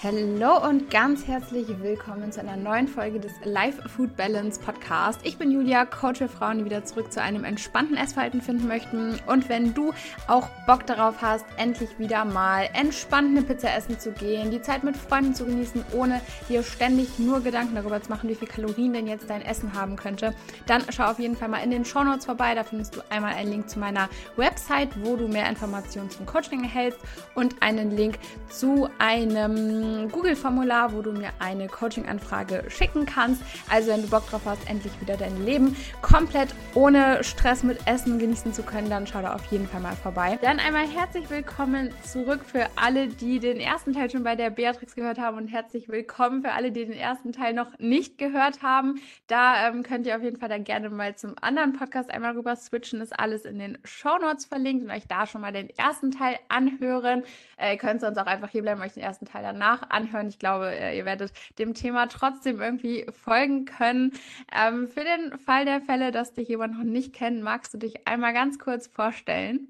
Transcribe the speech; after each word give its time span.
Hallo 0.00 0.64
und 0.64 0.92
ganz 0.92 1.26
herzlich 1.26 1.66
willkommen 1.82 2.30
zu 2.30 2.38
einer 2.38 2.56
neuen 2.56 2.86
Folge 2.86 3.18
des 3.18 3.32
Life 3.42 3.82
Food 3.88 4.16
Balance 4.16 4.60
Podcast. 4.60 5.18
Ich 5.24 5.38
bin 5.38 5.50
Julia, 5.50 5.84
Coach 5.86 6.18
für 6.18 6.28
Frauen, 6.28 6.58
die 6.58 6.66
wieder 6.66 6.84
zurück 6.84 7.12
zu 7.12 7.20
einem 7.20 7.42
entspannten 7.42 7.96
Essverhalten 7.96 8.40
finden 8.40 8.68
möchten. 8.68 9.18
Und 9.26 9.48
wenn 9.48 9.74
du 9.74 9.92
auch 10.28 10.48
Bock 10.68 10.86
darauf 10.86 11.20
hast, 11.20 11.44
endlich 11.56 11.98
wieder 11.98 12.24
mal 12.24 12.68
entspannt 12.74 13.36
eine 13.36 13.42
Pizza 13.44 13.74
essen 13.74 13.98
zu 13.98 14.12
gehen, 14.12 14.52
die 14.52 14.62
Zeit 14.62 14.84
mit 14.84 14.96
Freunden 14.96 15.34
zu 15.34 15.44
genießen, 15.44 15.84
ohne 15.92 16.20
dir 16.48 16.62
ständig 16.62 17.18
nur 17.18 17.40
Gedanken 17.40 17.74
darüber 17.74 18.00
zu 18.00 18.08
machen, 18.10 18.28
wie 18.28 18.36
viel 18.36 18.46
Kalorien 18.46 18.92
denn 18.92 19.08
jetzt 19.08 19.28
dein 19.28 19.42
Essen 19.42 19.74
haben 19.74 19.96
könnte, 19.96 20.32
dann 20.66 20.84
schau 20.90 21.06
auf 21.10 21.18
jeden 21.18 21.34
Fall 21.34 21.48
mal 21.48 21.64
in 21.64 21.72
den 21.72 21.84
Show 21.84 22.04
Notes 22.04 22.26
vorbei. 22.26 22.54
Da 22.54 22.62
findest 22.62 22.94
du 22.94 23.00
einmal 23.10 23.34
einen 23.34 23.50
Link 23.50 23.68
zu 23.68 23.80
meiner 23.80 24.08
Website, 24.36 24.90
wo 25.04 25.16
du 25.16 25.26
mehr 25.26 25.48
Informationen 25.48 26.08
zum 26.08 26.24
Coaching 26.24 26.62
erhältst 26.62 27.00
und 27.34 27.60
einen 27.64 27.96
Link 27.96 28.20
zu 28.48 28.88
einem 29.00 29.87
Google-Formular, 30.10 30.92
wo 30.92 31.02
du 31.02 31.12
mir 31.12 31.30
eine 31.38 31.68
Coaching-Anfrage 31.68 32.64
schicken 32.68 33.06
kannst. 33.06 33.42
Also 33.70 33.90
wenn 33.90 34.02
du 34.02 34.08
Bock 34.08 34.28
drauf 34.28 34.42
hast, 34.44 34.68
endlich 34.68 34.92
wieder 35.00 35.16
dein 35.16 35.44
Leben 35.44 35.76
komplett 36.02 36.54
ohne 36.74 37.22
Stress 37.24 37.62
mit 37.62 37.78
Essen 37.86 38.18
genießen 38.18 38.52
zu 38.52 38.62
können, 38.62 38.90
dann 38.90 39.06
schau 39.06 39.22
da 39.22 39.34
auf 39.34 39.44
jeden 39.50 39.66
Fall 39.66 39.80
mal 39.80 39.96
vorbei. 39.96 40.38
Dann 40.42 40.58
einmal 40.58 40.86
herzlich 40.86 41.28
willkommen 41.30 41.90
zurück 42.02 42.40
für 42.44 42.66
alle, 42.76 43.08
die 43.08 43.40
den 43.40 43.60
ersten 43.60 43.92
Teil 43.92 44.10
schon 44.10 44.22
bei 44.22 44.36
der 44.36 44.50
Beatrix 44.50 44.94
gehört 44.94 45.18
haben 45.18 45.36
und 45.36 45.48
herzlich 45.48 45.88
willkommen 45.88 46.42
für 46.42 46.52
alle, 46.52 46.72
die 46.72 46.84
den 46.84 46.92
ersten 46.92 47.32
Teil 47.32 47.54
noch 47.54 47.78
nicht 47.78 48.18
gehört 48.18 48.62
haben. 48.62 49.00
Da 49.26 49.68
ähm, 49.68 49.82
könnt 49.82 50.06
ihr 50.06 50.16
auf 50.16 50.22
jeden 50.22 50.38
Fall 50.38 50.48
dann 50.48 50.64
gerne 50.64 50.90
mal 50.90 51.16
zum 51.16 51.34
anderen 51.40 51.72
Podcast 51.72 52.10
einmal 52.10 52.32
rüber 52.32 52.56
switchen. 52.56 53.00
Ist 53.00 53.18
alles 53.18 53.44
in 53.44 53.58
den 53.58 53.78
Show 53.84 54.18
Notes 54.20 54.44
verlinkt 54.44 54.84
und 54.84 54.90
euch 54.90 55.06
da 55.06 55.26
schon 55.26 55.40
mal 55.40 55.52
den 55.52 55.70
ersten 55.70 56.10
Teil 56.10 56.38
anhören. 56.48 57.22
Äh, 57.56 57.72
ihr 57.72 57.78
könnt 57.78 58.00
sonst 58.00 58.18
auch 58.18 58.26
einfach 58.26 58.50
hier 58.50 58.62
bleiben, 58.62 58.80
euch 58.80 58.94
den 58.94 59.02
ersten 59.02 59.26
Teil 59.26 59.42
danach 59.42 59.77
danach 59.78 59.90
anhören. 59.90 60.28
Ich 60.28 60.38
glaube, 60.38 60.70
äh, 60.70 60.96
ihr 60.96 61.04
werdet 61.04 61.32
dem 61.58 61.74
Thema 61.74 62.06
trotzdem 62.06 62.60
irgendwie 62.60 63.06
folgen 63.12 63.64
können. 63.64 64.12
Ähm, 64.54 64.88
für 64.88 65.04
den 65.04 65.38
Fall 65.38 65.64
der 65.64 65.80
Fälle, 65.80 66.10
dass 66.10 66.34
dich 66.34 66.48
jemand 66.48 66.76
noch 66.78 66.84
nicht 66.84 67.12
kennt, 67.12 67.42
magst 67.42 67.74
du 67.74 67.78
dich 67.78 68.06
einmal 68.06 68.32
ganz 68.32 68.58
kurz 68.58 68.86
vorstellen? 68.86 69.68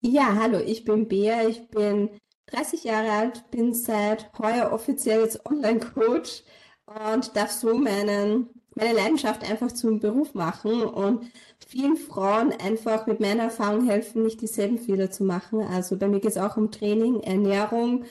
Ja, 0.00 0.36
hallo, 0.40 0.58
ich 0.58 0.84
bin 0.84 1.06
Bea, 1.06 1.46
ich 1.48 1.68
bin 1.68 2.10
30 2.46 2.84
Jahre 2.84 3.10
alt, 3.10 3.50
bin 3.50 3.72
seit 3.72 4.32
heuer 4.38 4.72
offiziell 4.72 5.20
jetzt 5.20 5.46
Online-Coach 5.46 6.42
und 6.86 7.36
darf 7.36 7.52
so 7.52 7.78
meinen, 7.78 8.50
meine 8.74 8.94
Leidenschaft 8.94 9.48
einfach 9.48 9.70
zum 9.70 10.00
Beruf 10.00 10.34
machen 10.34 10.82
und 10.82 11.30
vielen 11.68 11.96
Frauen 11.96 12.52
einfach 12.52 13.06
mit 13.06 13.20
meiner 13.20 13.44
Erfahrung 13.44 13.86
helfen, 13.86 14.24
nicht 14.24 14.40
dieselben 14.40 14.78
Fehler 14.78 15.10
zu 15.10 15.22
machen. 15.22 15.60
Also 15.60 15.96
bei 15.96 16.08
mir 16.08 16.18
geht 16.18 16.32
es 16.32 16.38
auch 16.38 16.56
um 16.56 16.72
Training, 16.72 17.20
Ernährung, 17.20 18.04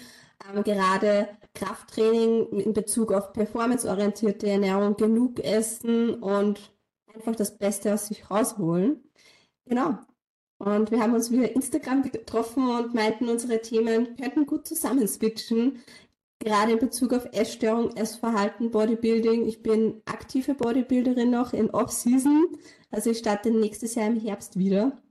ähm, 0.49 0.63
gerade 0.63 1.29
Krafttraining 1.53 2.47
in 2.59 2.73
Bezug 2.73 3.11
auf 3.11 3.33
performanceorientierte 3.33 4.47
Ernährung, 4.47 4.95
genug 4.95 5.39
essen 5.39 6.15
und 6.15 6.71
einfach 7.13 7.35
das 7.35 7.57
Beste 7.57 7.93
aus 7.93 8.07
sich 8.07 8.29
rausholen. 8.29 9.03
Genau. 9.65 9.97
Und 10.57 10.91
wir 10.91 11.01
haben 11.01 11.13
uns 11.13 11.31
via 11.31 11.47
Instagram 11.47 12.03
getroffen 12.03 12.69
und 12.69 12.93
meinten, 12.93 13.29
unsere 13.29 13.61
Themen 13.61 14.15
könnten 14.15 14.45
gut 14.45 14.67
zusammen 14.67 15.07
switchen. 15.07 15.81
Gerade 16.39 16.73
in 16.73 16.79
Bezug 16.79 17.13
auf 17.13 17.27
Essstörung, 17.33 17.95
Essverhalten, 17.95 18.71
Bodybuilding. 18.71 19.47
Ich 19.47 19.61
bin 19.63 20.01
aktive 20.05 20.55
Bodybuilderin 20.55 21.29
noch 21.29 21.53
in 21.53 21.69
Off-Season. 21.71 22.47
Also 22.91 23.11
ich 23.11 23.19
starte 23.19 23.51
nächstes 23.51 23.95
Jahr 23.95 24.07
im 24.07 24.19
Herbst 24.19 24.57
wieder. 24.57 25.01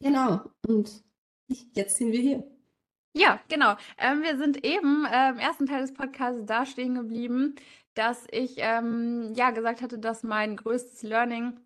Genau. 0.00 0.40
Und 0.66 1.04
jetzt 1.74 1.96
sind 1.96 2.12
wir 2.12 2.20
hier. 2.20 2.57
Ja, 3.18 3.40
genau. 3.48 3.74
Ähm, 3.98 4.22
wir 4.22 4.38
sind 4.38 4.64
eben 4.64 5.04
äh, 5.04 5.30
im 5.30 5.38
ersten 5.38 5.66
Teil 5.66 5.80
des 5.80 5.92
Podcasts 5.92 6.40
da 6.46 6.64
stehen 6.64 6.94
geblieben, 6.94 7.56
dass 7.94 8.26
ich 8.30 8.54
ähm, 8.58 9.32
ja 9.34 9.50
gesagt 9.50 9.82
hatte, 9.82 9.98
dass 9.98 10.22
mein 10.22 10.54
größtes 10.56 11.02
Learning 11.02 11.58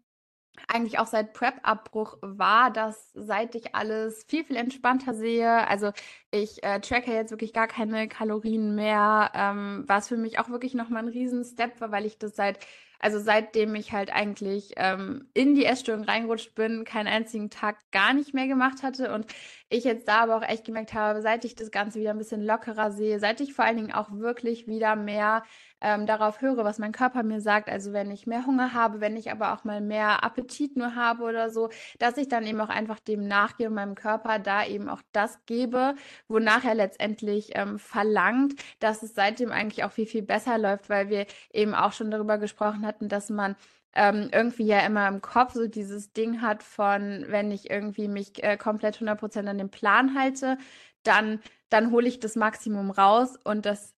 eigentlich 0.69 0.98
auch 0.98 1.06
seit 1.06 1.34
Prep-Abbruch 1.34 2.18
war, 2.23 2.70
dass 2.73 3.12
seit 3.14 3.55
ich 3.55 3.74
alles 3.74 4.24
viel, 4.29 4.45
viel 4.45 4.57
entspannter 4.57 5.14
sehe, 5.14 5.67
also 5.68 5.92
ich 6.30 6.62
äh, 6.64 6.80
tracke 6.80 7.12
jetzt 7.12 7.33
wirklich 7.33 7.52
gar 7.52 7.68
keine 7.68 8.08
Kalorien 8.08 8.74
mehr, 8.74 9.30
ähm, 9.35 9.85
war 9.89 9.98
es 9.98 10.08
für 10.08 10.17
mich 10.18 10.39
auch 10.39 10.51
wirklich 10.51 10.74
nochmal 10.74 11.05
ein 11.05 11.08
Riesen-Step, 11.08 11.80
weil 11.80 12.07
ich 12.07 12.18
das 12.18 12.36
seit 12.36 12.58
also 13.02 13.18
seitdem 13.18 13.74
ich 13.74 13.92
halt 13.92 14.13
eigentlich 14.13 14.73
ähm, 14.77 15.29
in 15.35 15.55
die 15.55 15.67
Essstörung 15.67 16.05
reingerutscht 16.05 16.55
bin, 16.55 16.85
keinen 16.85 17.08
einzigen 17.08 17.51
Tag 17.51 17.77
gar 17.90 18.14
nicht 18.14 18.33
mehr 18.33 18.46
gemacht 18.46 18.83
hatte 18.83 19.13
und 19.13 19.27
ich 19.68 19.85
jetzt 19.85 20.07
da 20.08 20.23
aber 20.23 20.36
auch 20.36 20.42
echt 20.42 20.64
gemerkt 20.64 20.95
habe, 20.95 21.20
seit 21.23 21.45
ich 21.45 21.55
das 21.55 21.70
Ganze 21.70 21.98
wieder 21.98 22.11
ein 22.11 22.18
bisschen 22.18 22.45
lockerer 22.45 22.92
sehe, 22.92 23.18
seit 23.18 23.41
ich 23.41 23.55
vor 23.55 23.64
allen 23.64 23.77
Dingen 23.77 23.92
auch 23.92 24.11
wirklich 24.12 24.67
wieder 24.67 24.96
mehr 24.96 25.42
ähm, 25.83 26.07
darauf 26.07 26.41
höre, 26.41 26.64
was 26.64 26.79
mein 26.79 26.92
Körper 26.92 27.23
mir 27.23 27.41
sagt. 27.41 27.68
Also 27.68 27.92
wenn 27.92 28.11
ich 28.11 28.27
mehr 28.27 28.46
Hunger 28.46 28.73
habe, 28.73 29.01
wenn 29.01 29.17
ich 29.17 29.30
aber 29.30 29.52
auch 29.52 29.64
mal 29.64 29.80
mehr 29.80 30.23
Appetit 30.24 30.77
nur 30.77 30.95
habe 30.95 31.24
oder 31.24 31.51
so, 31.51 31.70
dass 31.98 32.17
ich 32.17 32.29
dann 32.29 32.46
eben 32.46 32.61
auch 32.61 32.68
einfach 32.68 33.01
dem 33.01 33.27
nachgehe 33.27 33.68
und 33.68 33.74
meinem 33.74 33.95
Körper 33.95 34.39
da 34.39 34.64
eben 34.64 34.89
auch 34.89 35.02
das 35.12 35.45
gebe, 35.46 35.95
wonach 36.29 36.64
er 36.64 36.74
letztendlich 36.74 37.51
ähm, 37.55 37.79
verlangt, 37.79 38.55
dass 38.79 39.02
es 39.02 39.14
seitdem 39.14 39.51
eigentlich 39.51 39.85
auch 39.85 39.92
viel, 39.92 40.07
viel 40.07 40.23
besser 40.23 40.57
läuft, 40.58 40.89
weil 40.89 41.08
wir 41.08 41.27
eben 41.52 41.74
auch 41.74 41.92
schon 41.92 42.11
darüber 42.11 42.39
gesprochen 42.39 42.86
hatten, 42.86 42.92
dass 43.01 43.30
man 43.30 43.57
ähm, 43.95 44.30
irgendwie 44.33 44.67
ja 44.67 44.80
immer 44.80 45.07
im 45.08 45.20
Kopf 45.20 45.53
so 45.55 45.67
dieses 45.67 46.13
Ding 46.13 46.41
hat 46.42 46.63
von, 46.63 47.25
wenn 47.29 47.51
ich 47.51 47.70
irgendwie 47.70 48.08
mich 48.08 48.42
äh, 48.42 48.57
komplett 48.57 49.01
100% 49.01 49.48
an 49.48 49.58
den 49.58 49.70
Plan 49.70 50.19
halte, 50.19 50.58
dann, 51.03 51.41
dann 51.69 51.91
hole 51.91 52.08
ich 52.08 52.20
das 52.20 52.36
Maximum 52.36 52.91
raus 52.91 53.36
und 53.45 53.67
das 53.67 53.95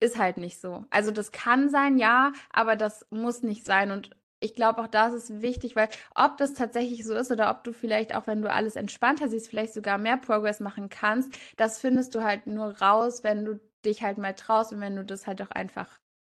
ist 0.00 0.18
halt 0.18 0.36
nicht 0.36 0.60
so. 0.60 0.84
Also 0.90 1.10
das 1.10 1.32
kann 1.32 1.70
sein, 1.70 1.98
ja, 1.98 2.32
aber 2.50 2.76
das 2.76 3.06
muss 3.10 3.42
nicht 3.42 3.64
sein. 3.66 3.90
Und 3.90 4.10
ich 4.40 4.54
glaube, 4.54 4.82
auch 4.82 4.86
das 4.86 5.12
ist 5.12 5.42
wichtig, 5.42 5.74
weil 5.76 5.88
ob 6.14 6.36
das 6.36 6.54
tatsächlich 6.54 7.04
so 7.04 7.14
ist 7.14 7.30
oder 7.32 7.50
ob 7.50 7.64
du 7.64 7.72
vielleicht 7.72 8.14
auch, 8.14 8.26
wenn 8.26 8.42
du 8.42 8.52
alles 8.52 8.76
entspannter 8.76 9.28
siehst, 9.28 9.48
vielleicht 9.48 9.74
sogar 9.74 9.98
mehr 9.98 10.16
Progress 10.16 10.60
machen 10.60 10.88
kannst, 10.88 11.32
das 11.56 11.80
findest 11.80 12.14
du 12.14 12.22
halt 12.22 12.46
nur 12.46 12.78
raus, 12.80 13.24
wenn 13.24 13.44
du 13.44 13.60
dich 13.84 14.02
halt 14.02 14.18
mal 14.18 14.34
traust 14.34 14.72
und 14.72 14.80
wenn 14.80 14.96
du 14.96 15.04
das 15.04 15.26
halt 15.26 15.42
auch 15.42 15.50
einfach 15.50 15.88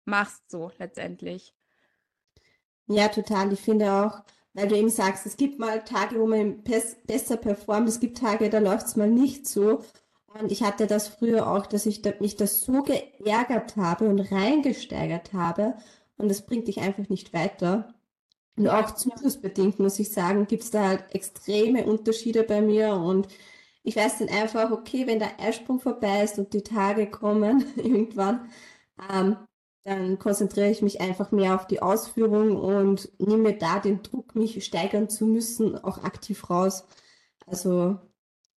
machst, 0.05 0.49
so 0.49 0.71
letztendlich. 0.77 1.53
Ja, 2.87 3.07
total. 3.07 3.51
Ich 3.53 3.61
finde 3.61 3.91
auch, 3.93 4.23
weil 4.53 4.67
du 4.67 4.75
eben 4.77 4.89
sagst, 4.89 5.25
es 5.25 5.37
gibt 5.37 5.59
mal 5.59 5.83
Tage, 5.83 6.19
wo 6.19 6.27
man 6.27 6.63
besser 6.63 7.37
performt, 7.37 7.89
es 7.89 7.99
gibt 7.99 8.17
Tage, 8.17 8.49
da 8.49 8.59
läuft 8.59 8.87
es 8.87 8.95
mal 8.95 9.09
nicht 9.09 9.47
so. 9.47 9.81
Und 10.39 10.51
ich 10.51 10.63
hatte 10.63 10.87
das 10.87 11.07
früher 11.07 11.47
auch, 11.51 11.65
dass 11.67 11.85
ich 11.85 12.01
mich 12.19 12.35
das 12.35 12.61
so 12.61 12.83
geärgert 12.83 13.77
habe 13.77 14.09
und 14.09 14.19
reingesteigert 14.19 15.33
habe. 15.33 15.75
Und 16.17 16.29
das 16.29 16.45
bringt 16.45 16.67
dich 16.67 16.79
einfach 16.81 17.07
nicht 17.09 17.33
weiter. 17.33 17.93
Und 18.57 18.67
auch 18.69 18.91
zyklusbedingt, 18.95 19.79
muss 19.79 19.99
ich 19.99 20.11
sagen, 20.11 20.47
gibt 20.47 20.63
es 20.63 20.71
da 20.71 20.87
halt 20.87 21.05
extreme 21.15 21.85
Unterschiede 21.85 22.43
bei 22.43 22.61
mir. 22.61 22.95
Und 22.95 23.27
ich 23.83 23.95
weiß 23.95 24.19
dann 24.19 24.29
einfach, 24.29 24.71
okay, 24.71 25.07
wenn 25.07 25.19
der 25.19 25.39
Eisprung 25.39 25.79
vorbei 25.79 26.23
ist 26.23 26.39
und 26.39 26.53
die 26.53 26.63
Tage 26.63 27.09
kommen 27.09 27.65
irgendwann, 27.77 28.49
ähm, 29.11 29.37
dann 29.83 30.19
konzentriere 30.19 30.69
ich 30.69 30.81
mich 30.81 31.01
einfach 31.01 31.31
mehr 31.31 31.55
auf 31.55 31.67
die 31.67 31.81
Ausführung 31.81 32.55
und 32.57 33.11
nehme 33.19 33.57
da 33.57 33.79
den 33.79 34.01
Druck, 34.03 34.35
mich 34.35 34.63
steigern 34.65 35.09
zu 35.09 35.25
müssen, 35.25 35.77
auch 35.83 36.03
aktiv 36.03 36.49
raus. 36.49 36.85
Also 37.47 37.99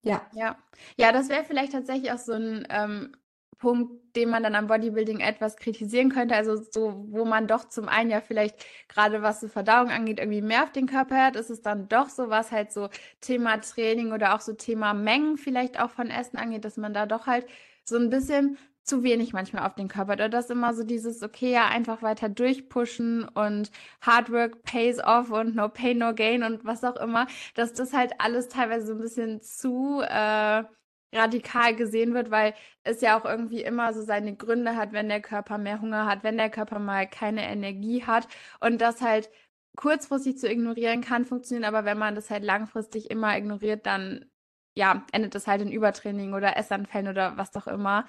ja. 0.03 0.22
Ja, 0.32 0.56
ja, 0.97 1.12
das 1.12 1.28
wäre 1.28 1.44
vielleicht 1.44 1.72
tatsächlich 1.72 2.12
auch 2.12 2.19
so 2.19 2.32
ein 2.32 2.66
ähm, 2.70 3.16
Punkt, 3.59 4.16
den 4.16 4.28
man 4.28 4.42
dann 4.42 4.54
am 4.54 4.66
Bodybuilding 4.66 5.20
etwas 5.20 5.56
kritisieren 5.56 6.10
könnte. 6.10 6.34
Also 6.37 6.56
so, 6.70 7.06
wo 7.09 7.25
man 7.25 7.47
doch 7.48 7.69
zum 7.69 7.88
einen 7.88 8.10
ja 8.10 8.20
vielleicht 8.20 8.64
gerade 8.88 9.22
was 9.22 9.41
die 9.41 9.48
Verdauung 9.48 9.88
angeht, 9.91 10.19
irgendwie 10.19 10.43
mehr 10.43 10.64
auf 10.64 10.72
den 10.72 10.87
Körper 10.87 11.16
hat, 11.25 11.37
ist 11.37 11.50
es 11.50 11.62
dann 11.62 11.88
doch 11.88 12.08
so, 12.10 12.28
was 12.28 12.53
halt 12.53 12.72
so 12.72 12.88
Thema 13.20 13.58
Training 13.60 14.12
oder 14.12 14.34
auch 14.34 14.41
so 14.41 14.53
Thema 14.53 14.93
Mengen 14.94 15.38
vielleicht 15.38 15.81
auch 15.81 15.91
von 15.91 16.10
Essen 16.10 16.37
angeht, 16.38 16.64
dass 16.64 16.76
man 16.76 16.93
da 16.93 17.06
doch 17.06 17.26
halt 17.26 17.47
so 17.84 17.97
ein 17.97 18.10
bisschen 18.10 18.58
zu 18.86 19.02
wenig 19.02 19.32
manchmal 19.32 19.66
auf 19.66 19.74
den 19.74 19.88
Körper. 19.88 20.12
Oder 20.14 20.28
das 20.28 20.50
immer 20.50 20.75
so 20.75 20.84
dieses, 20.84 21.22
okay, 21.22 21.52
ja, 21.52 21.69
einfach 21.69 22.02
weiter 22.02 22.28
durchpushen 22.28 23.25
und 23.28 23.70
Hard 24.00 24.31
Work 24.32 24.62
pays 24.62 25.00
off 25.02 25.31
und 25.31 25.56
no 25.56 25.69
pain, 25.69 25.99
no 25.99 26.14
gain 26.14 26.43
und 26.44 26.64
was 26.64 26.84
auch 26.84 26.96
immer, 26.96 27.26
dass 27.55 27.72
das 27.75 27.93
halt 27.93 28.12
alles 28.20 28.49
teilweise 28.49 28.87
so 28.87 28.93
ein 28.94 29.00
bisschen 29.00 29.40
zu 29.43 30.00
äh, 30.02 30.64
radikal 31.12 31.75
gesehen 31.76 32.14
wird, 32.14 32.31
weil 32.31 32.55
es 32.84 33.00
ja 33.00 33.19
auch 33.19 33.25
irgendwie 33.25 33.62
immer 33.62 33.93
so 33.93 34.02
seine 34.02 34.37
Gründe 34.37 34.76
hat, 34.76 34.93
wenn 34.93 35.08
der 35.08 35.20
Körper 35.20 35.58
mehr 35.58 35.81
Hunger 35.81 36.06
hat, 36.06 36.22
wenn 36.25 36.37
der 36.37 36.50
Körper 36.50 36.78
mal 36.78 37.08
keine 37.08 37.44
Energie 37.49 38.05
hat 38.05 38.28
und 38.61 38.81
das 38.81 39.00
halt 39.00 39.31
kurzfristig 39.76 40.38
zu 40.38 40.49
ignorieren 40.50 41.02
kann 41.02 41.25
funktionieren, 41.25 41.64
aber 41.64 41.84
wenn 41.84 41.99
man 41.99 42.14
das 42.14 42.31
halt 42.31 42.44
langfristig 42.44 43.11
immer 43.11 43.37
ignoriert, 43.37 43.87
dann 43.87 44.26
ja, 44.75 45.06
endet 45.12 45.34
das 45.34 45.46
halt 45.46 45.62
in 45.62 45.72
Übertraining 45.72 46.34
oder 46.34 46.56
Essanfällen 46.56 47.08
oder 47.08 47.37
was 47.37 47.55
auch 47.56 47.66
immer. 47.66 48.06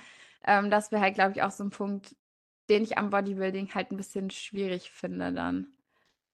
Ähm, 0.47 0.71
das 0.71 0.91
wäre 0.91 1.01
halt, 1.03 1.15
glaube 1.15 1.33
ich, 1.33 1.43
auch 1.43 1.51
so 1.51 1.63
ein 1.65 1.69
Punkt, 1.71 2.15
den 2.69 2.83
ich 2.83 2.97
am 2.97 3.09
Bodybuilding 3.11 3.73
halt 3.75 3.91
ein 3.91 3.97
bisschen 3.97 4.29
schwierig 4.31 4.91
finde 4.91 5.33
dann. 5.33 5.67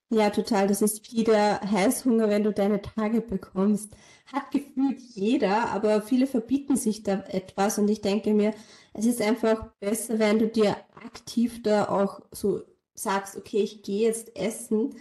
Ja, 0.10 0.30
total. 0.30 0.68
Das 0.68 0.82
ist 0.82 1.12
wie 1.12 1.24
der 1.24 1.60
Heißhunger, 1.62 2.30
wenn 2.30 2.44
du 2.44 2.52
deine 2.54 2.82
Tage 2.82 3.22
bekommst. 3.22 3.96
Hat 4.32 4.52
gefühlt 4.52 5.00
jeder, 5.16 5.70
aber 5.72 6.02
viele 6.04 6.28
verbieten 6.28 6.76
sich 6.78 7.02
da 7.04 7.24
etwas 7.30 7.80
und 7.80 7.88
ich 7.90 8.02
denke 8.02 8.34
mir, 8.34 8.54
es 8.94 9.06
ist 9.06 9.22
einfach 9.22 9.68
besser, 9.80 10.20
wenn 10.20 10.38
du 10.40 10.48
dir 10.48 10.76
aktiv 11.04 11.64
da 11.64 11.90
auch 11.90 12.22
so 12.32 12.62
sagst, 12.94 13.36
okay, 13.38 13.62
ich 13.64 13.82
gehe 13.82 14.08
jetzt 14.08 14.36
essen. 14.36 14.96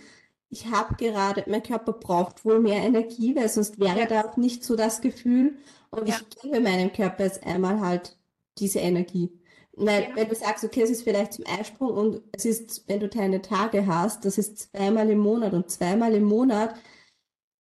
Ich 0.49 0.67
habe 0.67 0.95
gerade, 0.97 1.45
mein 1.49 1.63
Körper 1.63 1.93
braucht 1.93 2.45
wohl 2.45 2.61
mehr 2.61 2.83
Energie, 2.83 3.37
weil 3.37 3.49
sonst 3.51 3.79
wäre 3.81 4.07
Ja, 4.07 4.07
da 4.07 4.23
auch 4.23 4.37
nicht 4.39 4.65
so 4.65 4.77
das 4.77 5.01
Gefühl 5.03 5.59
und 5.91 6.09
ja, 6.09 6.21
ich 6.21 6.29
gebe 6.31 6.61
meinem 6.61 6.93
Körper 6.93 7.25
jetzt 7.25 7.45
einmal 7.47 7.81
halt 7.81 8.17
diese 8.59 8.81
Energie. 8.81 9.31
Weil, 9.75 10.03
ja. 10.03 10.17
wenn 10.17 10.29
du 10.29 10.35
sagst, 10.35 10.65
okay, 10.65 10.83
es 10.83 10.91
ist 10.91 11.03
vielleicht 11.03 11.33
zum 11.35 11.47
Eisprung 11.47 11.91
und 11.91 12.23
es 12.33 12.45
ist, 12.45 12.87
wenn 12.89 13.01
du 13.01 13.09
deine 13.09 13.41
Tage 13.41 13.87
hast, 13.87 14.25
das 14.25 14.37
ist 14.37 14.59
zweimal 14.59 15.09
im 15.09 15.19
Monat 15.19 15.55
und 15.55 15.71
zweimal 15.71 16.15
im 16.15 16.25
Monat, 16.25 16.75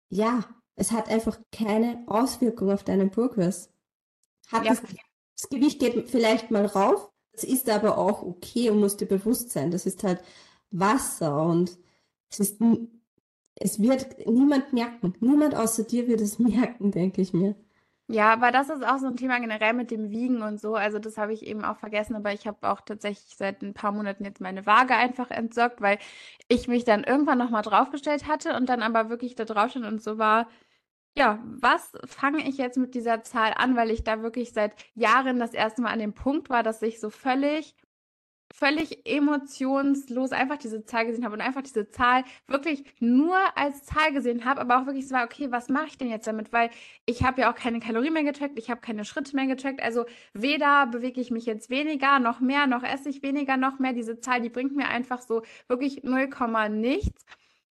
ja, 0.08 0.44
es 0.76 0.92
hat 0.92 1.08
einfach 1.08 1.40
keine 1.50 2.04
Auswirkung 2.06 2.70
auf 2.70 2.84
deinen 2.84 3.10
Progress. 3.10 3.70
Hat 4.46 4.64
Ja, 4.64 4.70
das, 4.70 4.82
das 5.36 5.48
Gewicht 5.48 5.80
geht 5.80 6.08
vielleicht 6.08 6.52
mal 6.52 6.66
rauf, 6.66 7.10
das 7.32 7.42
ist 7.42 7.68
aber 7.68 7.98
auch 7.98 8.22
okay 8.22 8.70
und 8.70 8.80
muss 8.80 8.96
dir 8.96 9.06
bewusst 9.06 9.50
sein. 9.50 9.70
Das 9.70 9.86
ist 9.86 10.04
halt 10.04 10.22
Wasser 10.70 11.42
und 11.42 11.78
es 12.30 12.40
ist, 12.40 12.60
es 13.56 13.80
wird 13.80 14.26
niemand 14.26 14.72
merken. 14.72 15.14
Niemand 15.20 15.54
außer 15.54 15.84
dir 15.84 16.06
wird 16.06 16.20
es 16.20 16.38
merken, 16.38 16.90
denke 16.92 17.22
ich 17.22 17.32
mir. 17.32 17.56
Ja, 18.10 18.32
aber 18.32 18.50
das 18.52 18.70
ist 18.70 18.82
auch 18.86 18.96
so 18.98 19.06
ein 19.06 19.16
Thema 19.16 19.38
generell 19.38 19.74
mit 19.74 19.90
dem 19.90 20.08
Wiegen 20.10 20.40
und 20.40 20.58
so. 20.60 20.74
Also 20.74 20.98
das 20.98 21.18
habe 21.18 21.34
ich 21.34 21.44
eben 21.46 21.62
auch 21.62 21.76
vergessen, 21.76 22.16
aber 22.16 22.32
ich 22.32 22.46
habe 22.46 22.66
auch 22.70 22.80
tatsächlich 22.80 23.36
seit 23.36 23.60
ein 23.62 23.74
paar 23.74 23.92
Monaten 23.92 24.24
jetzt 24.24 24.40
meine 24.40 24.64
Waage 24.64 24.94
einfach 24.94 25.30
entsorgt, 25.30 25.82
weil 25.82 25.98
ich 26.48 26.68
mich 26.68 26.84
dann 26.84 27.04
irgendwann 27.04 27.36
nochmal 27.36 27.60
draufgestellt 27.62 28.26
hatte 28.26 28.56
und 28.56 28.66
dann 28.70 28.80
aber 28.82 29.10
wirklich 29.10 29.34
da 29.34 29.44
drauf 29.44 29.70
stand 29.72 29.84
und 29.84 30.02
so 30.02 30.16
war, 30.16 30.48
ja, 31.16 31.40
was 31.44 31.92
fange 32.06 32.48
ich 32.48 32.58
jetzt 32.58 32.78
mit 32.78 32.94
dieser 32.94 33.22
Zahl 33.24 33.54
an, 33.56 33.76
weil 33.76 33.90
ich 33.90 34.04
da 34.04 34.22
wirklich 34.22 34.52
seit 34.52 34.74
Jahren 34.94 35.38
das 35.40 35.54
erste 35.54 35.82
Mal 35.82 35.92
an 35.92 36.00
dem 36.00 36.14
Punkt 36.14 36.50
war, 36.50 36.62
dass 36.62 36.82
ich 36.82 37.00
so 37.00 37.10
völlig 37.10 37.76
völlig 38.54 39.06
emotionslos 39.06 40.32
einfach 40.32 40.56
diese 40.56 40.84
Zahl 40.84 41.06
gesehen 41.06 41.24
habe 41.24 41.34
und 41.34 41.40
einfach 41.40 41.62
diese 41.62 41.88
Zahl 41.90 42.24
wirklich 42.46 42.84
nur 42.98 43.36
als 43.56 43.84
Zahl 43.84 44.12
gesehen 44.12 44.44
habe, 44.44 44.60
aber 44.60 44.78
auch 44.80 44.86
wirklich 44.86 45.06
so 45.06 45.14
war, 45.14 45.24
okay, 45.24 45.50
was 45.50 45.68
mache 45.68 45.88
ich 45.88 45.98
denn 45.98 46.10
jetzt 46.10 46.26
damit? 46.26 46.52
Weil 46.52 46.70
ich 47.06 47.22
habe 47.22 47.42
ja 47.42 47.52
auch 47.52 47.54
keine 47.54 47.80
Kalorien 47.80 48.14
mehr 48.14 48.24
getrackt, 48.24 48.58
ich 48.58 48.70
habe 48.70 48.80
keine 48.80 49.04
Schritte 49.04 49.36
mehr 49.36 49.46
getrackt, 49.46 49.82
also 49.82 50.06
weder 50.32 50.86
bewege 50.86 51.20
ich 51.20 51.30
mich 51.30 51.46
jetzt 51.46 51.70
weniger, 51.70 52.18
noch 52.18 52.40
mehr, 52.40 52.66
noch 52.66 52.82
esse 52.82 53.08
ich 53.10 53.22
weniger, 53.22 53.56
noch 53.56 53.78
mehr. 53.78 53.92
Diese 53.92 54.20
Zahl, 54.20 54.40
die 54.40 54.48
bringt 54.50 54.74
mir 54.76 54.88
einfach 54.88 55.20
so 55.20 55.42
wirklich 55.68 56.02
0, 56.02 56.28
nichts, 56.70 57.24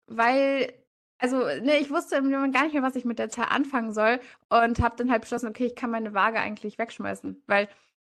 weil 0.06 0.73
also, 1.19 1.38
ne, 1.38 1.78
ich 1.78 1.90
wusste 1.90 2.17
im 2.17 2.31
Moment 2.31 2.55
gar 2.55 2.64
nicht 2.64 2.75
mehr, 2.75 2.82
was 2.82 2.96
ich 2.96 3.06
mit 3.06 3.19
der 3.19 3.31
Zahl 3.31 3.46
anfangen 3.49 3.93
soll 3.94 4.20
und 4.50 4.81
habe 4.81 4.96
dann 4.96 5.11
halt 5.11 5.23
beschlossen, 5.23 5.49
okay, 5.49 5.64
ich 5.64 5.75
kann 5.75 5.90
meine 5.90 6.12
Waage 6.14 6.38
eigentlich 6.38 6.78
wegschmeißen, 6.78 7.43
weil 7.46 7.69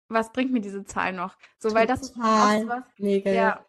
was 0.08 0.32
bringt 0.32 0.52
mir 0.52 0.60
diese 0.60 0.84
Zahl 0.84 1.12
noch? 1.12 1.36
So, 1.58 1.74
weil 1.74 1.86
das 1.86 2.02
ist 2.02 2.16
auch 2.16 2.82
Mega, 2.98 3.30
ja. 3.30 3.34
ja, 3.34 3.66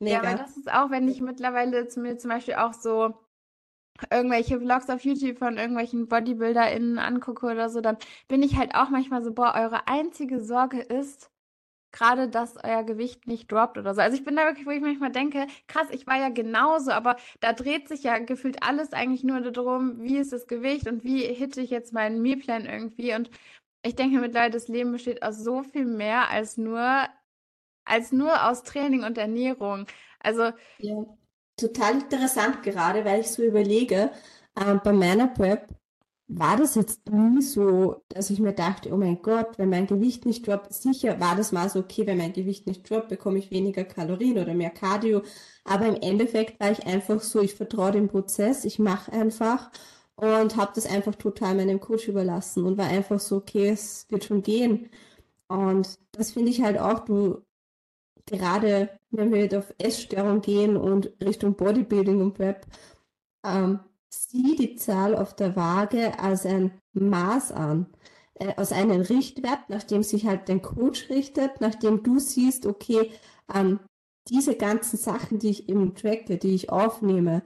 ja, 0.00 0.22
weil 0.22 0.32
Mega. 0.32 0.34
das 0.34 0.56
ist 0.56 0.72
auch, 0.72 0.90
wenn 0.90 1.08
ich 1.08 1.20
mittlerweile 1.20 1.88
zu 1.88 2.00
mir 2.00 2.18
zum 2.18 2.30
Beispiel 2.30 2.54
auch 2.54 2.72
so 2.72 3.14
irgendwelche 4.10 4.60
Vlogs 4.60 4.88
auf 4.90 5.04
YouTube 5.04 5.38
von 5.38 5.56
irgendwelchen 5.56 6.08
BodybuilderInnen 6.08 6.98
angucke 6.98 7.46
oder 7.46 7.68
so, 7.68 7.80
dann 7.80 7.96
bin 8.28 8.42
ich 8.42 8.56
halt 8.56 8.74
auch 8.74 8.90
manchmal 8.90 9.22
so, 9.22 9.32
boah, 9.32 9.54
eure 9.56 9.88
einzige 9.88 10.40
Sorge 10.40 10.80
ist 10.80 11.30
gerade, 11.92 12.28
dass 12.28 12.56
euer 12.62 12.84
Gewicht 12.84 13.26
nicht 13.26 13.50
droppt 13.50 13.78
oder 13.78 13.94
so. 13.94 14.00
Also 14.00 14.16
ich 14.16 14.24
bin 14.24 14.36
da 14.36 14.44
wirklich, 14.44 14.66
wo 14.66 14.70
ich 14.70 14.80
manchmal 14.80 15.10
denke, 15.10 15.46
krass, 15.66 15.88
ich 15.90 16.06
war 16.06 16.16
ja 16.16 16.28
genauso, 16.28 16.90
aber 16.92 17.16
da 17.40 17.52
dreht 17.52 17.88
sich 17.88 18.02
ja 18.02 18.18
gefühlt 18.18 18.62
alles 18.62 18.92
eigentlich 18.92 19.24
nur 19.24 19.40
darum, 19.40 20.00
wie 20.02 20.18
ist 20.18 20.32
das 20.32 20.46
Gewicht 20.46 20.86
und 20.86 21.02
wie 21.04 21.22
hitte 21.22 21.60
ich 21.60 21.70
jetzt 21.70 21.92
meinen 21.92 22.20
Mealplan 22.22 22.66
irgendwie. 22.66 23.14
Und 23.14 23.30
ich 23.82 23.94
denke 23.96 24.18
mittlerweile, 24.20 24.50
das 24.52 24.68
Leben 24.68 24.92
besteht 24.92 25.22
aus 25.22 25.38
so 25.38 25.62
viel 25.62 25.84
mehr 25.86 26.28
als 26.30 26.56
nur, 26.56 27.08
als 27.84 28.12
nur 28.12 28.48
aus 28.48 28.62
Training 28.64 29.04
und 29.04 29.18
Ernährung. 29.18 29.86
Also, 30.20 30.52
Ja, 30.78 31.04
total 31.56 31.94
interessant 32.02 32.62
gerade, 32.62 33.04
weil 33.04 33.20
ich 33.20 33.28
so 33.30 33.42
überlege, 33.42 34.10
ähm, 34.56 34.80
bei 34.84 34.92
meiner 34.92 35.26
Prep 35.28 35.68
war 36.28 36.56
das 36.56 36.74
jetzt 36.74 37.08
nie 37.10 37.40
so, 37.42 38.04
dass 38.10 38.30
ich 38.30 38.38
mir 38.38 38.52
dachte, 38.52 38.92
oh 38.92 38.96
mein 38.98 39.22
Gott, 39.22 39.58
wenn 39.58 39.70
mein 39.70 39.86
Gewicht 39.86 40.26
nicht 40.26 40.46
droppt, 40.46 40.72
sicher 40.74 41.18
war 41.20 41.36
das 41.36 41.52
mal 41.52 41.68
so, 41.70 41.80
okay, 41.80 42.06
wenn 42.06 42.18
mein 42.18 42.32
Gewicht 42.34 42.66
nicht 42.66 42.88
droppt, 42.88 43.08
bekomme 43.08 43.38
ich 43.38 43.50
weniger 43.50 43.84
Kalorien 43.84 44.38
oder 44.38 44.54
mehr 44.54 44.70
Cardio. 44.70 45.22
Aber 45.64 45.86
im 45.86 45.96
Endeffekt 45.96 46.60
war 46.60 46.70
ich 46.70 46.86
einfach 46.86 47.20
so, 47.22 47.40
ich 47.40 47.54
vertraue 47.54 47.92
dem 47.92 48.08
Prozess, 48.08 48.64
ich 48.64 48.78
mache 48.78 49.12
einfach 49.12 49.70
und 50.18 50.56
habe 50.56 50.72
das 50.74 50.86
einfach 50.86 51.14
total 51.16 51.54
meinem 51.56 51.80
Coach 51.80 52.08
überlassen 52.08 52.64
und 52.66 52.78
war 52.78 52.86
einfach 52.88 53.20
so, 53.20 53.36
okay, 53.36 53.68
es 53.70 54.06
wird 54.10 54.24
schon 54.24 54.42
gehen. 54.42 54.90
Und 55.48 55.98
das 56.12 56.32
finde 56.32 56.50
ich 56.50 56.62
halt 56.62 56.78
auch, 56.78 57.00
du 57.04 57.42
gerade 58.26 58.90
wenn 59.10 59.32
wir 59.32 59.40
jetzt 59.40 59.54
auf 59.56 59.74
Essstörung 59.78 60.40
gehen 60.42 60.76
und 60.76 61.12
Richtung 61.24 61.54
Bodybuilding 61.56 62.20
und 62.20 62.34
Prep, 62.34 62.66
ähm, 63.44 63.80
sieh 64.10 64.56
die 64.56 64.76
Zahl 64.76 65.14
auf 65.16 65.34
der 65.36 65.56
Waage 65.56 66.18
als 66.18 66.46
ein 66.46 66.72
Maß 66.94 67.52
an, 67.52 67.86
äh, 68.34 68.54
als 68.56 68.72
einen 68.72 69.00
Richtwert, 69.02 69.68
nach 69.70 69.84
dem 69.84 70.02
sich 70.02 70.26
halt 70.26 70.48
dein 70.48 70.62
Coach 70.62 71.08
richtet, 71.10 71.60
nachdem 71.60 72.02
du 72.02 72.18
siehst, 72.18 72.66
okay, 72.66 73.12
ähm, 73.54 73.80
diese 74.28 74.56
ganzen 74.56 74.98
Sachen, 74.98 75.38
die 75.38 75.50
ich 75.50 75.68
eben 75.70 75.94
tracke, 75.94 76.36
die 76.38 76.54
ich 76.54 76.70
aufnehme, 76.70 77.42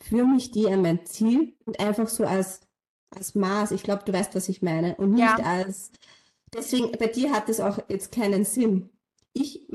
führen 0.00 0.34
mich 0.34 0.50
die 0.50 0.66
an 0.68 0.82
mein 0.82 1.04
Ziel 1.06 1.54
und 1.64 1.80
einfach 1.80 2.08
so 2.08 2.24
als, 2.24 2.60
als 3.10 3.34
Maß. 3.34 3.72
Ich 3.72 3.82
glaube, 3.82 4.02
du 4.04 4.12
weißt, 4.12 4.34
was 4.34 4.48
ich 4.48 4.62
meine. 4.62 4.96
Und 4.96 5.12
nicht 5.12 5.20
ja, 5.20 5.36
als, 5.36 5.92
deswegen, 6.52 6.92
bei 6.92 7.06
dir 7.06 7.32
hat 7.32 7.48
es 7.48 7.60
auch 7.60 7.78
jetzt 7.88 8.12
keinen 8.12 8.44
Sinn. 8.44 8.90
Ich 9.32 9.68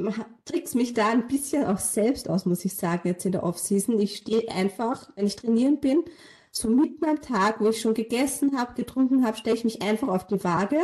trick's 0.45 0.75
mich 0.75 0.93
da 0.93 1.09
ein 1.09 1.27
bisschen 1.27 1.65
auch 1.65 1.77
selbst 1.77 2.29
aus, 2.29 2.45
muss 2.45 2.65
ich 2.65 2.75
sagen, 2.75 3.07
jetzt 3.07 3.25
in 3.25 3.31
der 3.31 3.43
Offseason. 3.43 3.99
Ich 3.99 4.17
stehe 4.17 4.49
einfach, 4.49 5.09
wenn 5.15 5.27
ich 5.27 5.35
trainieren 5.35 5.79
bin, 5.79 6.03
so 6.51 6.69
mitten 6.69 7.05
am 7.05 7.21
Tag, 7.21 7.61
wo 7.61 7.69
ich 7.69 7.81
schon 7.81 7.93
gegessen 7.93 8.57
habe, 8.57 8.75
getrunken 8.75 9.25
habe, 9.25 9.37
stelle 9.37 9.55
ich 9.55 9.63
mich 9.63 9.81
einfach 9.81 10.07
auf 10.07 10.27
die 10.27 10.43
Waage, 10.43 10.79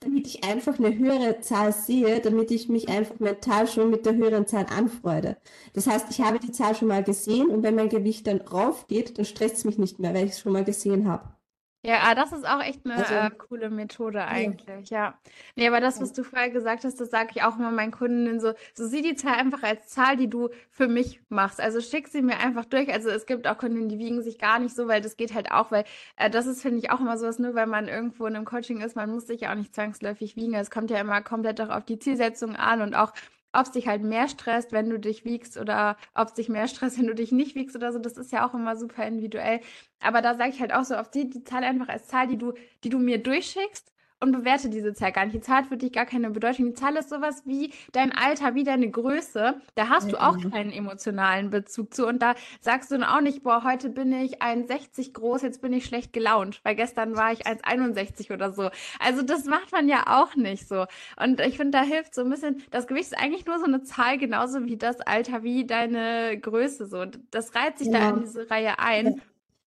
damit 0.00 0.26
ich 0.26 0.44
einfach 0.44 0.78
eine 0.78 0.96
höhere 0.96 1.40
Zahl 1.40 1.72
sehe, 1.72 2.20
damit 2.20 2.50
ich 2.50 2.68
mich 2.68 2.88
einfach 2.88 3.18
mental 3.20 3.66
schon 3.66 3.90
mit 3.90 4.06
der 4.06 4.14
höheren 4.16 4.46
Zahl 4.46 4.66
anfreude. 4.66 5.36
Das 5.74 5.86
heißt, 5.86 6.06
ich 6.10 6.20
habe 6.20 6.38
die 6.38 6.52
Zahl 6.52 6.74
schon 6.74 6.88
mal 6.88 7.02
gesehen 7.04 7.48
und 7.48 7.62
wenn 7.62 7.74
mein 7.74 7.88
Gewicht 7.88 8.26
dann 8.26 8.40
raufgeht, 8.40 9.18
dann 9.18 9.24
stresst 9.24 9.56
es 9.58 9.64
mich 9.64 9.78
nicht 9.78 9.98
mehr, 9.98 10.14
weil 10.14 10.26
ich 10.26 10.32
es 10.32 10.40
schon 10.40 10.52
mal 10.52 10.64
gesehen 10.64 11.08
habe. 11.08 11.37
Ja, 11.84 12.00
ah, 12.02 12.14
das 12.16 12.32
ist 12.32 12.44
auch 12.44 12.60
echt 12.60 12.84
eine 12.84 12.96
Also, 12.96 13.14
äh, 13.14 13.30
coole 13.30 13.70
Methode 13.70 14.18
ja. 14.18 14.26
eigentlich, 14.26 14.90
ja. 14.90 15.16
Nee, 15.54 15.68
aber 15.68 15.80
das, 15.80 15.96
ja. 15.96 16.02
was 16.02 16.12
du 16.12 16.24
vorher 16.24 16.50
gesagt 16.50 16.82
hast, 16.82 17.00
das 17.00 17.10
sage 17.10 17.30
ich 17.36 17.42
auch 17.44 17.56
immer 17.56 17.70
meinen 17.70 17.92
Kundinnen 17.92 18.40
so, 18.40 18.52
so 18.74 18.84
sieh 18.88 19.00
die 19.00 19.14
Zahl 19.14 19.34
einfach 19.34 19.62
als 19.62 19.86
Zahl, 19.86 20.16
die 20.16 20.28
du 20.28 20.48
für 20.70 20.88
mich 20.88 21.20
machst. 21.28 21.60
Also 21.60 21.80
schick 21.80 22.08
sie 22.08 22.20
mir 22.20 22.38
einfach 22.38 22.64
durch. 22.64 22.92
Also 22.92 23.10
es 23.10 23.26
gibt 23.26 23.46
auch 23.46 23.56
Kundinnen, 23.58 23.88
die 23.88 23.98
wiegen 23.98 24.22
sich 24.22 24.38
gar 24.38 24.58
nicht 24.58 24.74
so, 24.74 24.88
weil 24.88 25.00
das 25.00 25.16
geht 25.16 25.34
halt 25.34 25.52
auch, 25.52 25.70
weil 25.70 25.84
äh, 26.16 26.28
das 26.28 26.46
ist, 26.46 26.62
finde 26.62 26.78
ich, 26.78 26.90
auch 26.90 26.98
immer 27.00 27.16
sowas, 27.16 27.38
nur 27.38 27.54
weil 27.54 27.66
man 27.66 27.86
irgendwo 27.86 28.26
in 28.26 28.34
einem 28.34 28.44
Coaching 28.44 28.80
ist, 28.80 28.96
man 28.96 29.10
muss 29.10 29.28
sich 29.28 29.42
ja 29.42 29.52
auch 29.52 29.56
nicht 29.56 29.72
zwangsläufig 29.72 30.34
wiegen. 30.34 30.54
Es 30.54 30.70
kommt 30.72 30.90
ja 30.90 30.98
immer 30.98 31.22
komplett 31.22 31.60
auch 31.60 31.70
auf 31.70 31.84
die 31.84 32.00
Zielsetzung 32.00 32.56
an 32.56 32.82
und 32.82 32.96
auch 32.96 33.12
ob 33.52 33.62
es 33.66 33.72
dich 33.72 33.88
halt 33.88 34.02
mehr 34.02 34.28
stresst, 34.28 34.72
wenn 34.72 34.90
du 34.90 34.98
dich 34.98 35.24
wiegst 35.24 35.56
oder 35.56 35.96
ob 36.14 36.28
es 36.28 36.34
dich 36.34 36.48
mehr 36.48 36.68
stresst, 36.68 36.98
wenn 36.98 37.06
du 37.06 37.14
dich 37.14 37.32
nicht 37.32 37.54
wiegst 37.54 37.76
oder 37.76 37.92
so, 37.92 37.98
das 37.98 38.16
ist 38.16 38.32
ja 38.32 38.46
auch 38.48 38.54
immer 38.54 38.76
super 38.76 39.06
individuell. 39.06 39.60
Aber 40.00 40.22
da 40.22 40.34
sage 40.36 40.50
ich 40.50 40.60
halt 40.60 40.72
auch 40.72 40.84
so, 40.84 40.96
oft 40.96 41.12
sieh 41.12 41.28
die 41.28 41.44
Zahl 41.44 41.64
einfach 41.64 41.88
als 41.88 42.06
Zahl, 42.08 42.26
die 42.28 42.38
du, 42.38 42.52
die 42.84 42.88
du 42.90 42.98
mir 42.98 43.22
durchschickst 43.22 43.92
und 44.20 44.32
bewerte 44.32 44.68
diese 44.68 44.92
Zahl 44.94 45.12
gar 45.12 45.24
nicht. 45.24 45.34
Die 45.36 45.40
Zahl 45.40 45.58
hat 45.58 45.66
für 45.66 45.76
dich 45.76 45.92
gar 45.92 46.06
keine 46.06 46.30
Bedeutung. 46.30 46.66
Die 46.66 46.74
Zahl 46.74 46.96
ist 46.96 47.08
sowas 47.10 47.42
wie 47.46 47.72
dein 47.92 48.12
Alter, 48.12 48.54
wie 48.54 48.64
deine 48.64 48.90
Größe. 48.90 49.60
Da 49.76 49.88
hast 49.88 50.10
Ja, 50.10 50.12
du 50.12 50.20
auch 50.22 50.38
genau. 50.38 50.50
keinen 50.50 50.72
emotionalen 50.72 51.50
Bezug 51.50 51.94
zu. 51.94 52.06
Und 52.06 52.20
da 52.20 52.34
sagst 52.60 52.90
du 52.90 52.98
dann 52.98 53.04
auch 53.08 53.20
nicht, 53.20 53.42
boah, 53.42 53.62
heute 53.64 53.90
bin 53.90 54.12
ich 54.12 54.42
1,60 54.42 55.12
groß, 55.12 55.42
jetzt 55.42 55.62
bin 55.62 55.72
ich 55.72 55.84
schlecht 55.86 56.12
gelaunt, 56.12 56.60
weil 56.64 56.74
gestern 56.74 57.16
war 57.16 57.32
ich 57.32 57.46
1,61 57.46 58.32
oder 58.32 58.52
so. 58.52 58.70
Also 58.98 59.22
das 59.22 59.44
macht 59.44 59.72
man 59.72 59.88
ja 59.88 60.04
auch 60.20 60.34
nicht 60.36 60.66
so. 60.68 60.86
Und 61.20 61.40
ich 61.40 61.56
finde, 61.56 61.78
da 61.78 61.84
hilft 61.84 62.14
so 62.14 62.22
ein 62.22 62.30
bisschen, 62.30 62.62
das 62.70 62.86
Gewicht 62.86 63.06
ist 63.12 63.18
eigentlich 63.18 63.46
nur 63.46 63.58
so 63.58 63.64
eine 63.66 63.82
Zahl, 63.82 64.18
genauso 64.18 64.64
wie 64.66 64.76
das 64.76 65.00
Alter, 65.00 65.42
wie 65.42 65.66
deine 65.66 66.38
Größe 66.40 66.86
so. 66.86 67.00
Und 67.00 67.20
das 67.30 67.54
reiht 67.54 67.78
sich 67.78 67.90
da 67.90 68.00
in 68.00 68.14
Genau. 68.14 68.20
diese 68.20 68.50
Reihe 68.50 68.78
ein. 68.78 69.20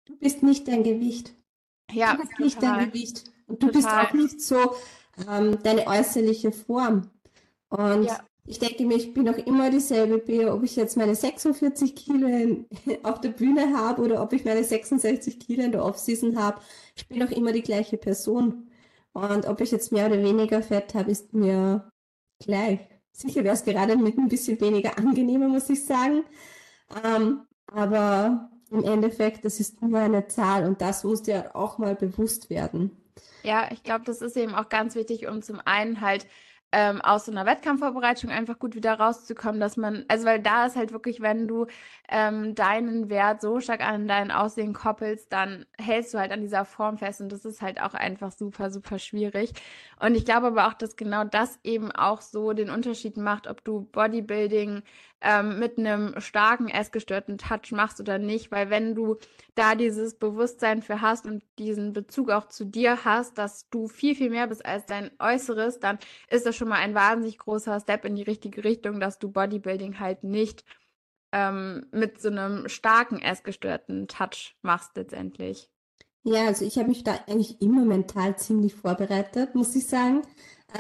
Du 0.06 0.16
bist 0.18 0.42
nicht 0.44 0.68
dein 0.68 0.84
Gewicht. 0.84 1.36
Du 1.88 1.96
Ja, 2.00 2.14
bist 2.16 2.40
nicht 2.40 2.62
dein 2.62 2.78
Gewicht. 2.78 3.24
Und 3.48 3.62
du 3.64 3.72
bist 3.72 3.88
total. 3.88 4.06
auch 4.08 4.14
nicht 4.14 4.42
so 4.42 4.76
ähm, 5.30 5.58
deine 5.64 5.88
äußerliche 5.88 6.52
Form. 6.52 7.10
Und 7.70 8.06
Ja, 8.06 8.20
ich 8.48 8.60
denke 8.60 8.86
mir, 8.86 8.96
ich 8.98 9.14
bin 9.14 9.28
auch 9.28 9.38
immer 9.38 9.70
dieselbe 9.72 10.20
Bea, 10.20 10.54
ob 10.54 10.64
ich 10.64 10.76
jetzt 10.76 10.98
meine 10.98 11.16
46 11.16 11.96
Kilo 11.96 12.28
in, 12.28 12.68
auf 13.04 13.20
der 13.22 13.30
Bühne 13.30 13.76
habe 13.78 14.02
oder 14.04 14.22
ob 14.22 14.34
ich 14.34 14.46
meine 14.46 14.64
66 14.64 15.40
Kilo 15.40 15.64
in 15.64 15.72
der 15.72 15.84
Offseason 15.84 16.38
habe. 16.38 16.62
Ich 16.96 17.08
bin 17.08 17.24
auch 17.24 17.32
immer 17.32 17.52
die 17.52 17.64
gleiche 17.64 17.98
Person. 17.98 18.70
Und 19.14 19.48
ob 19.48 19.62
ich 19.62 19.72
jetzt 19.72 19.92
mehr 19.92 20.08
oder 20.08 20.22
weniger 20.22 20.62
Fett 20.62 20.94
habe, 20.94 21.12
ist 21.12 21.34
mir 21.34 21.90
gleich. 22.40 22.80
Sicher 23.12 23.44
wäre 23.44 23.56
es 23.56 23.64
gerade 23.64 23.96
mit 23.98 24.18
ein 24.18 24.28
bisschen 24.30 24.60
weniger 24.60 24.98
angenehmer, 24.98 25.48
muss 25.48 25.70
ich 25.70 25.84
sagen. 25.86 26.24
Ähm, 27.04 27.42
aber 27.68 28.52
im 28.72 28.84
Endeffekt, 28.84 29.46
das 29.46 29.60
ist 29.60 29.82
nur 29.82 30.00
eine 30.00 30.28
Zahl 30.28 30.66
und 30.66 30.82
das 30.82 31.04
muss 31.04 31.24
dir 31.24 31.56
auch 31.56 31.78
mal 31.78 31.96
bewusst 31.96 32.50
werden. 32.50 32.92
Ja, 33.44 33.70
ich 33.72 33.84
glaube, 33.84 34.06
das 34.06 34.22
ist 34.22 34.36
eben 34.38 34.56
auch 34.56 34.70
ganz 34.70 34.96
wichtig, 34.96 35.28
um 35.28 35.42
zum 35.42 35.62
einen 35.64 36.02
halt 36.02 36.26
ähm, 36.72 37.00
aus 37.00 37.26
so 37.26 37.32
einer 37.32 37.46
Wettkampfvorbereitung 37.46 38.30
einfach 38.32 38.60
gut 38.60 38.76
wieder 38.76 38.96
rauszukommen, 38.96 39.62
dass 39.62 39.78
man, 39.78 40.04
also 40.10 40.26
weil 40.26 40.42
da 40.42 40.66
ist 40.66 40.76
halt 40.76 40.92
wirklich, 40.92 41.22
wenn 41.22 41.48
du 41.48 41.68
ähm, 42.10 42.54
deinen 42.54 43.10
Wert 43.10 43.40
so 43.40 43.62
stark 43.62 43.80
an 43.80 44.10
dein 44.10 44.30
Aussehen 44.30 44.74
koppelst, 44.74 45.32
dann 45.32 45.66
hältst 45.80 46.14
du 46.14 46.18
halt 46.20 46.34
an 46.34 46.42
dieser 46.42 46.66
Form 46.66 46.98
fest 46.98 47.22
und 47.22 47.32
das 47.32 47.46
ist 47.46 47.62
halt 47.62 47.80
auch 47.82 47.94
einfach 47.94 48.34
super, 48.34 48.72
super 48.72 49.00
schwierig. 49.00 49.54
Und 50.02 50.16
ich 50.16 50.26
glaube 50.26 50.48
aber 50.48 50.68
auch, 50.68 50.74
dass 50.74 50.98
genau 50.98 51.24
das 51.24 51.60
eben 51.64 51.94
auch 51.94 52.20
so 52.22 52.52
den 52.52 52.70
Unterschied 52.70 53.16
macht, 53.16 53.48
ob 53.48 53.64
du 53.64 53.88
Bodybuilding 53.94 54.82
ähm, 55.22 55.60
mit 55.60 55.78
einem 55.78 56.20
starken 56.20 56.68
essgestörten 56.70 57.38
Touch 57.38 57.72
machst 57.72 58.00
oder 58.00 58.18
nicht, 58.18 58.52
weil 58.52 58.70
wenn 58.70 58.96
du 58.96 59.18
da 59.56 59.76
dieses 59.76 60.18
Bewusstsein 60.18 60.82
für 60.82 61.02
hast 61.02 61.26
und 61.26 61.44
diesen 61.58 61.94
Bezug 61.94 62.30
auch 62.30 62.48
zu 62.48 62.66
dir 62.66 63.06
hast, 63.06 63.38
dass 63.38 63.70
du 63.70 63.88
viel, 63.88 64.16
viel 64.16 64.30
mehr 64.30 64.48
bist 64.48 64.66
als 64.66 64.86
dein 64.86 65.12
Äußeres, 65.20 65.80
dann 65.80 65.98
ist 66.30 66.46
das 66.46 66.56
schon 66.56 66.68
mal 66.68 66.80
ein 66.80 66.96
wahnsinnig 66.96 67.38
großer 67.38 67.80
Step 67.80 68.06
in 68.06 68.16
die 68.16 68.24
richtige 68.24 68.64
Richtung, 68.64 69.00
dass 69.00 69.20
du 69.20 69.32
Bodybuilding 69.32 70.00
halt 70.00 70.24
nicht 70.24 70.64
ähm, 71.32 71.88
mit 71.92 72.22
so 72.22 72.30
einem 72.30 72.70
starken 72.70 73.20
essgestörten 73.20 74.08
Touch 74.08 74.56
machst 74.62 74.96
letztendlich. 74.96 75.70
Ja, 76.24 76.48
also 76.48 76.66
ich 76.66 76.78
habe 76.78 76.88
mich 76.90 77.04
da 77.04 77.20
eigentlich 77.28 77.62
immer 77.62 77.86
mental 77.86 78.36
ziemlich 78.38 78.74
vorbereitet, 78.74 79.54
muss 79.54 79.76
ich 79.76 79.86
sagen. 79.86 80.24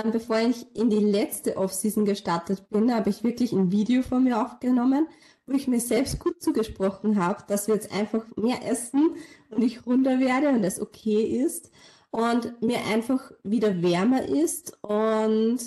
Ähm, 0.03 0.11
bevor 0.11 0.39
ich 0.39 0.65
in 0.75 0.89
die 0.89 0.99
letzte 0.99 1.57
Offseason 1.57 2.05
gestartet 2.05 2.69
bin, 2.69 2.93
habe 2.93 3.09
ich 3.09 3.23
wirklich 3.23 3.53
ein 3.53 3.71
Video 3.71 4.01
von 4.01 4.23
mir 4.23 4.41
aufgenommen, 4.41 5.07
wo 5.45 5.55
ich 5.55 5.67
mir 5.67 5.79
selbst 5.79 6.19
gut 6.19 6.41
zugesprochen 6.41 7.23
habe, 7.23 7.43
dass 7.47 7.67
wir 7.67 7.75
jetzt 7.75 7.93
einfach 7.93 8.25
mehr 8.35 8.65
essen 8.65 9.15
und 9.49 9.63
ich 9.63 9.85
runter 9.85 10.19
werde 10.19 10.49
und 10.49 10.63
es 10.63 10.81
okay 10.81 11.23
ist 11.23 11.71
und 12.09 12.61
mir 12.61 12.79
einfach 12.91 13.31
wieder 13.43 13.81
wärmer 13.81 14.23
ist 14.27 14.77
und 14.81 15.59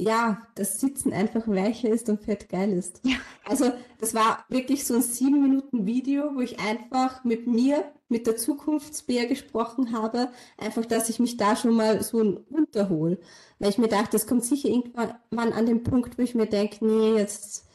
ja, 0.00 0.42
das 0.54 0.78
Sitzen 0.78 1.12
einfach 1.12 1.48
weicher 1.48 1.88
ist 1.88 2.08
und 2.08 2.22
fett 2.22 2.48
geil 2.48 2.72
ist. 2.72 3.00
Ja. 3.04 3.16
Also 3.44 3.72
das 3.98 4.14
war 4.14 4.44
wirklich 4.48 4.84
so 4.84 4.94
ein 4.94 5.02
sieben 5.02 5.42
Minuten 5.42 5.86
Video, 5.86 6.36
wo 6.36 6.40
ich 6.40 6.60
einfach 6.60 7.24
mit 7.24 7.48
mir, 7.48 7.92
mit 8.08 8.26
der 8.26 8.36
Zukunftsbär 8.36 9.26
gesprochen 9.26 9.92
habe, 9.92 10.30
einfach, 10.56 10.84
dass 10.86 11.08
ich 11.10 11.18
mich 11.18 11.36
da 11.36 11.56
schon 11.56 11.74
mal 11.74 12.02
so 12.02 12.18
runterhole. 12.50 13.18
Weil 13.58 13.70
ich 13.70 13.78
mir 13.78 13.88
dachte, 13.88 14.12
das 14.12 14.26
kommt 14.26 14.44
sicher 14.44 14.68
irgendwann 14.68 15.52
an 15.52 15.66
den 15.66 15.82
Punkt, 15.82 16.18
wo 16.18 16.22
ich 16.22 16.34
mir 16.34 16.46
denke, 16.46 16.84
nee, 16.84 17.16
jetzt 17.16 17.66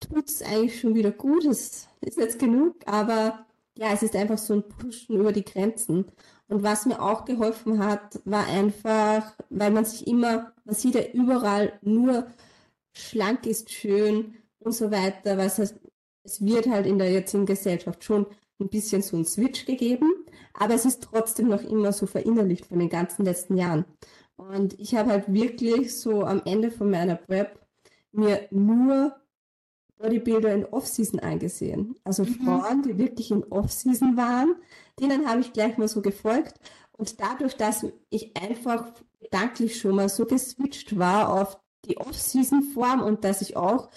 tut's 0.00 0.42
eigentlich 0.42 0.80
schon 0.80 0.94
wieder 0.94 1.10
gut, 1.12 1.44
es 1.46 1.88
ist 2.00 2.18
jetzt 2.18 2.38
genug, 2.38 2.76
aber 2.86 3.46
ja, 3.76 3.92
es 3.92 4.02
ist 4.02 4.14
einfach 4.16 4.38
so 4.38 4.54
ein 4.54 4.68
Pushen 4.68 5.16
über 5.16 5.32
die 5.32 5.44
Grenzen. 5.44 6.06
Und 6.48 6.62
was 6.62 6.86
mir 6.86 7.00
auch 7.00 7.24
geholfen 7.24 7.78
hat, 7.84 8.20
war 8.24 8.46
einfach, 8.46 9.34
weil 9.50 9.70
man 9.70 9.84
sich 9.84 10.06
immer, 10.06 10.52
man 10.64 10.74
sieht 10.74 10.94
ja 10.94 11.02
überall 11.12 11.78
nur 11.82 12.26
schlank 12.92 13.46
ist 13.46 13.72
schön 13.72 14.36
und 14.60 14.72
so 14.72 14.90
weiter, 14.90 15.36
was 15.36 15.58
heißt, 15.58 15.80
es 16.24 16.44
wird 16.44 16.68
halt 16.68 16.86
in 16.86 16.98
der 16.98 17.10
jetzigen 17.10 17.46
Gesellschaft 17.46 18.04
schon 18.04 18.26
ein 18.60 18.68
bisschen 18.68 19.02
so 19.02 19.16
ein 19.16 19.24
Switch 19.24 19.66
gegeben, 19.66 20.12
aber 20.54 20.74
es 20.74 20.84
ist 20.84 21.02
trotzdem 21.02 21.48
noch 21.48 21.62
immer 21.62 21.92
so 21.92 22.06
verinnerlicht 22.06 22.66
von 22.66 22.78
den 22.78 22.88
ganzen 22.88 23.24
letzten 23.24 23.56
Jahren. 23.56 23.84
Und 24.36 24.78
ich 24.78 24.94
habe 24.94 25.10
halt 25.10 25.32
wirklich 25.32 25.98
so 25.98 26.22
am 26.24 26.42
Ende 26.44 26.70
von 26.70 26.90
meiner 26.90 27.16
Prep 27.16 27.58
mir 28.12 28.46
nur 28.50 29.14
Bodybuilder 29.98 30.52
in 30.52 30.64
Off-Season 30.66 31.20
eingesehen. 31.20 31.96
Also 32.04 32.24
mhm. 32.24 32.34
Frauen, 32.44 32.82
die 32.82 32.98
wirklich 32.98 33.30
in 33.30 33.44
Off-Season 33.44 34.16
waren, 34.16 34.56
denen 35.00 35.28
habe 35.28 35.40
ich 35.40 35.52
gleich 35.52 35.78
mal 35.78 35.88
so 35.88 36.02
gefolgt. 36.02 36.54
Und 36.92 37.20
dadurch, 37.20 37.56
dass 37.56 37.86
ich 38.10 38.36
einfach 38.36 38.92
gedanklich 39.20 39.78
schon 39.78 39.96
mal 39.96 40.08
so 40.08 40.26
geswitcht 40.26 40.98
war 40.98 41.32
auf 41.32 41.58
die 41.86 41.96
Off-Season-Form 41.98 43.02
und 43.02 43.24
dass 43.24 43.40
ich 43.40 43.56
auch 43.56 43.88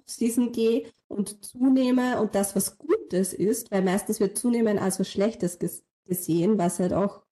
Off-Season 0.00 0.52
gehe 0.52 0.86
und 1.14 1.44
zunehme 1.44 2.20
und 2.20 2.34
das 2.34 2.56
was 2.56 2.76
Gutes 2.76 3.32
ist, 3.32 3.70
weil 3.70 3.82
meistens 3.82 4.20
wird 4.20 4.36
zunehmen 4.36 4.78
als 4.78 4.98
was 4.98 5.08
Schlechtes 5.10 5.58
gesehen, 6.04 6.58
was 6.58 6.80
halt 6.80 6.92
auch 6.92 7.22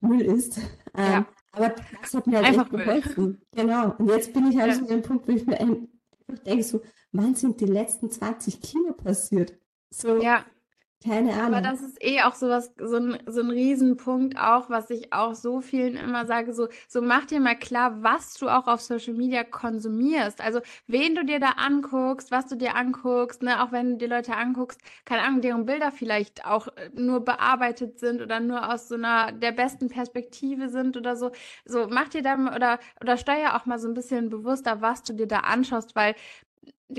Müll 0.00 0.22
ist. 0.22 0.58
Ja. 0.96 1.18
Ähm, 1.18 1.26
aber 1.52 1.74
das 2.00 2.12
hat 2.12 2.26
mir 2.26 2.36
halt 2.36 2.46
einfach 2.46 2.72
echt 2.72 2.84
geholfen. 2.84 3.42
Genau. 3.52 3.94
Und 3.96 4.08
jetzt 4.08 4.32
bin 4.32 4.50
ich 4.50 4.58
halt 4.58 4.72
ja. 4.72 4.74
so 4.74 4.82
an 4.82 4.88
dem 4.88 5.02
Punkt, 5.02 5.26
wo 5.26 5.32
ich 5.32 5.46
mir 5.46 5.58
einfach 5.58 5.86
denke, 6.44 6.64
so, 6.64 6.82
wann 7.12 7.34
sind 7.34 7.60
die 7.60 7.66
letzten 7.66 8.10
20 8.10 8.60
Kilo 8.60 8.92
passiert? 8.92 9.54
So, 9.90 10.20
ja. 10.20 10.44
Keine 11.06 11.32
Ahnung. 11.32 11.54
Aber 11.54 11.60
das 11.60 11.80
ist 11.80 12.02
eh 12.02 12.22
auch 12.22 12.34
sowas, 12.34 12.72
so 12.78 12.96
ein, 12.96 13.18
so 13.26 13.40
ein 13.40 13.50
Riesenpunkt 13.50 14.36
auch, 14.38 14.68
was 14.70 14.90
ich 14.90 15.12
auch 15.12 15.34
so 15.34 15.60
vielen 15.60 15.96
immer 15.96 16.26
sage, 16.26 16.52
so, 16.52 16.68
so 16.88 17.00
mach 17.00 17.26
dir 17.26 17.40
mal 17.40 17.56
klar, 17.56 18.02
was 18.02 18.34
du 18.34 18.48
auch 18.48 18.66
auf 18.66 18.80
Social 18.80 19.14
Media 19.14 19.44
konsumierst. 19.44 20.40
Also, 20.40 20.60
wen 20.86 21.14
du 21.14 21.24
dir 21.24 21.38
da 21.38 21.50
anguckst, 21.50 22.30
was 22.30 22.46
du 22.46 22.56
dir 22.56 22.74
anguckst, 22.74 23.42
ne, 23.42 23.62
auch 23.62 23.72
wenn 23.72 23.92
du 23.92 23.96
dir 23.98 24.08
Leute 24.08 24.34
anguckst, 24.36 24.80
keine 25.04 25.22
Ahnung, 25.22 25.40
deren 25.40 25.66
Bilder 25.66 25.92
vielleicht 25.92 26.44
auch 26.44 26.68
äh, 26.68 26.90
nur 26.94 27.24
bearbeitet 27.24 27.98
sind 27.98 28.20
oder 28.20 28.40
nur 28.40 28.72
aus 28.72 28.88
so 28.88 28.96
einer 28.96 29.32
der 29.32 29.52
besten 29.52 29.88
Perspektive 29.88 30.68
sind 30.68 30.96
oder 30.96 31.16
so. 31.16 31.30
So, 31.64 31.86
mach 31.88 32.08
dir 32.08 32.22
da 32.22 32.34
oder, 32.54 32.78
oder 33.00 33.16
steuer 33.16 33.54
auch 33.54 33.66
mal 33.66 33.78
so 33.78 33.88
ein 33.88 33.94
bisschen 33.94 34.28
bewusster, 34.28 34.80
was 34.80 35.02
du 35.02 35.12
dir 35.12 35.26
da 35.28 35.40
anschaust, 35.40 35.94
weil 35.94 36.14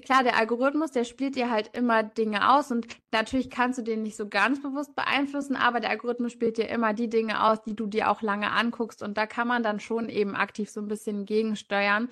klar, 0.03 0.23
der 0.23 0.37
Algorithmus, 0.37 0.91
der 0.91 1.03
spielt 1.03 1.35
dir 1.35 1.49
halt 1.49 1.75
immer 1.75 2.03
Dinge 2.03 2.53
aus 2.53 2.71
und 2.71 2.87
natürlich 3.11 3.49
kannst 3.49 3.79
du 3.79 3.83
den 3.83 4.03
nicht 4.03 4.17
so 4.17 4.27
ganz 4.27 4.61
bewusst 4.61 4.95
beeinflussen, 4.95 5.55
aber 5.55 5.79
der 5.79 5.89
Algorithmus 5.91 6.31
spielt 6.33 6.57
dir 6.57 6.69
immer 6.69 6.93
die 6.93 7.09
Dinge 7.09 7.43
aus, 7.43 7.63
die 7.63 7.75
du 7.75 7.87
dir 7.87 8.09
auch 8.11 8.21
lange 8.21 8.51
anguckst 8.51 9.01
und 9.01 9.17
da 9.17 9.25
kann 9.25 9.47
man 9.47 9.63
dann 9.63 9.79
schon 9.79 10.09
eben 10.09 10.35
aktiv 10.35 10.69
so 10.69 10.81
ein 10.81 10.87
bisschen 10.87 11.25
gegensteuern. 11.25 12.09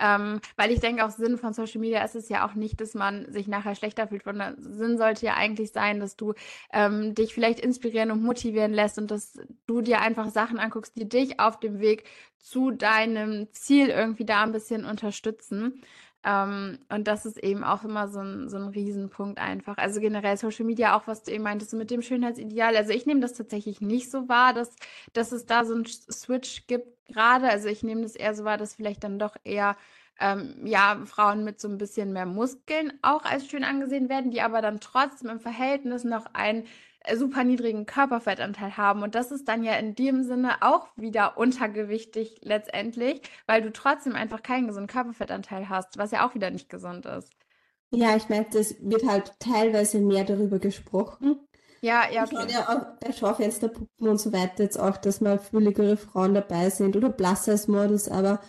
Ähm, 0.00 0.40
weil 0.56 0.70
ich 0.70 0.80
denke, 0.80 1.04
auch 1.04 1.10
Sinn 1.10 1.36
von 1.36 1.52
Social 1.52 1.80
Media 1.80 2.02
ist 2.02 2.14
es 2.14 2.30
ja 2.30 2.46
auch 2.46 2.54
nicht, 2.54 2.80
dass 2.80 2.94
man 2.94 3.30
sich 3.30 3.46
nachher 3.48 3.74
schlechter 3.74 4.08
fühlt. 4.08 4.24
Sondern 4.24 4.56
Sinn 4.62 4.96
sollte 4.96 5.26
ja 5.26 5.34
eigentlich 5.34 5.72
sein, 5.72 6.00
dass 6.00 6.16
du 6.16 6.32
ähm, 6.72 7.14
dich 7.14 7.34
vielleicht 7.34 7.60
inspirieren 7.60 8.10
und 8.10 8.22
motivieren 8.22 8.72
lässt 8.72 8.98
und 8.98 9.10
dass 9.10 9.38
du 9.66 9.82
dir 9.82 10.00
einfach 10.00 10.30
Sachen 10.30 10.58
anguckst, 10.58 10.96
die 10.96 11.08
dich 11.08 11.38
auf 11.38 11.60
dem 11.60 11.80
Weg 11.80 12.04
zu 12.38 12.70
deinem 12.70 13.52
Ziel 13.52 13.88
irgendwie 13.88 14.24
da 14.24 14.42
ein 14.42 14.52
bisschen 14.52 14.86
unterstützen. 14.86 15.82
Ähm, 16.22 16.78
und 16.90 17.08
das 17.08 17.24
ist 17.24 17.38
eben 17.42 17.64
auch 17.64 17.84
immer 17.84 18.08
so 18.08 18.20
ein, 18.20 18.48
so 18.48 18.58
ein 18.58 18.68
Riesenpunkt 18.68 19.38
einfach. 19.40 19.78
Also 19.78 20.00
generell 20.00 20.36
Social 20.36 20.66
Media, 20.66 20.96
auch 20.96 21.06
was 21.06 21.22
du 21.22 21.32
eben 21.32 21.44
meintest, 21.44 21.72
mit 21.74 21.90
dem 21.90 22.02
Schönheitsideal. 22.02 22.76
Also 22.76 22.92
ich 22.92 23.06
nehme 23.06 23.20
das 23.20 23.32
tatsächlich 23.34 23.80
nicht 23.80 24.10
so 24.10 24.28
wahr, 24.28 24.52
dass, 24.52 24.76
dass 25.14 25.32
es 25.32 25.46
da 25.46 25.64
so 25.64 25.74
einen 25.74 25.86
Switch 25.86 26.66
gibt 26.66 27.06
gerade. 27.06 27.48
Also 27.48 27.68
ich 27.68 27.82
nehme 27.82 28.02
das 28.02 28.16
eher 28.16 28.34
so 28.34 28.44
wahr, 28.44 28.58
dass 28.58 28.74
vielleicht 28.74 29.02
dann 29.04 29.18
doch 29.18 29.36
eher 29.44 29.76
ähm, 30.20 30.66
ja, 30.66 31.00
Frauen 31.06 31.44
mit 31.44 31.60
so 31.60 31.68
ein 31.68 31.78
bisschen 31.78 32.12
mehr 32.12 32.26
Muskeln 32.26 32.92
auch 33.02 33.24
als 33.24 33.46
schön 33.46 33.64
angesehen 33.64 34.08
werden, 34.10 34.30
die 34.30 34.42
aber 34.42 34.60
dann 34.60 34.80
trotzdem 34.80 35.30
im 35.30 35.40
Verhältnis 35.40 36.04
noch 36.04 36.26
ein 36.34 36.64
super 37.14 37.44
niedrigen 37.44 37.86
Körperfettanteil 37.86 38.76
haben. 38.76 39.02
Und 39.02 39.14
das 39.14 39.30
ist 39.30 39.48
dann 39.48 39.62
ja 39.62 39.74
in 39.74 39.94
dem 39.94 40.22
Sinne 40.22 40.62
auch 40.62 40.88
wieder 40.96 41.38
untergewichtig 41.38 42.40
letztendlich, 42.42 43.22
weil 43.46 43.62
du 43.62 43.72
trotzdem 43.72 44.14
einfach 44.14 44.42
keinen 44.42 44.66
gesunden 44.66 44.88
Körperfettanteil 44.88 45.68
hast, 45.68 45.98
was 45.98 46.10
ja 46.10 46.26
auch 46.28 46.34
wieder 46.34 46.50
nicht 46.50 46.68
gesund 46.68 47.06
ist. 47.06 47.32
Ja, 47.92 48.16
ich 48.16 48.28
meine, 48.28 48.46
das 48.52 48.76
wird 48.80 49.06
halt 49.06 49.32
teilweise 49.40 49.98
mehr 49.98 50.24
darüber 50.24 50.58
gesprochen. 50.58 51.40
Ja, 51.82 52.04
ja, 52.10 52.26
klar. 52.26 52.46
Ich 52.46 52.52
ja 52.52 52.68
auch 52.68 52.98
bei 53.00 53.12
Schaufensterpuppen 53.12 54.08
und 54.08 54.20
so 54.20 54.32
weiter 54.32 54.62
jetzt 54.62 54.78
auch, 54.78 54.96
dass 54.98 55.20
mal 55.20 55.38
fülligere 55.38 55.96
Frauen 55.96 56.34
dabei 56.34 56.68
sind 56.70 56.94
oder 56.94 57.08
Plus-Size-Models, 57.08 58.08
aber 58.08 58.40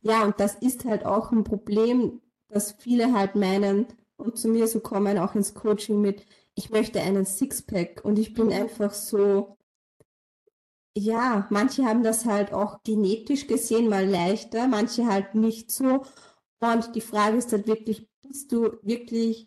ja, 0.00 0.24
und 0.24 0.40
das 0.40 0.54
ist 0.56 0.84
halt 0.84 1.04
auch 1.04 1.30
ein 1.30 1.44
Problem, 1.44 2.22
dass 2.48 2.72
viele 2.72 3.12
halt 3.12 3.34
meinen 3.34 3.86
und 4.16 4.38
zu 4.38 4.48
mir 4.48 4.66
so 4.66 4.80
kommen, 4.80 5.18
auch 5.18 5.34
ins 5.34 5.54
Coaching 5.54 6.00
mit, 6.00 6.24
ich 6.58 6.70
möchte 6.70 7.00
einen 7.00 7.24
Sixpack 7.24 8.04
und 8.04 8.18
ich 8.18 8.34
bin 8.34 8.46
mhm. 8.46 8.52
einfach 8.52 8.92
so, 8.92 9.56
ja, 10.96 11.46
manche 11.50 11.84
haben 11.84 12.02
das 12.02 12.24
halt 12.24 12.52
auch 12.52 12.82
genetisch 12.82 13.46
gesehen 13.46 13.88
mal 13.88 14.04
leichter, 14.04 14.66
manche 14.66 15.06
halt 15.06 15.36
nicht 15.36 15.70
so. 15.70 16.04
Und 16.58 16.96
die 16.96 17.00
Frage 17.00 17.36
ist 17.36 17.52
halt 17.52 17.68
wirklich, 17.68 18.08
bist 18.26 18.50
du 18.50 18.76
wirklich, 18.82 19.46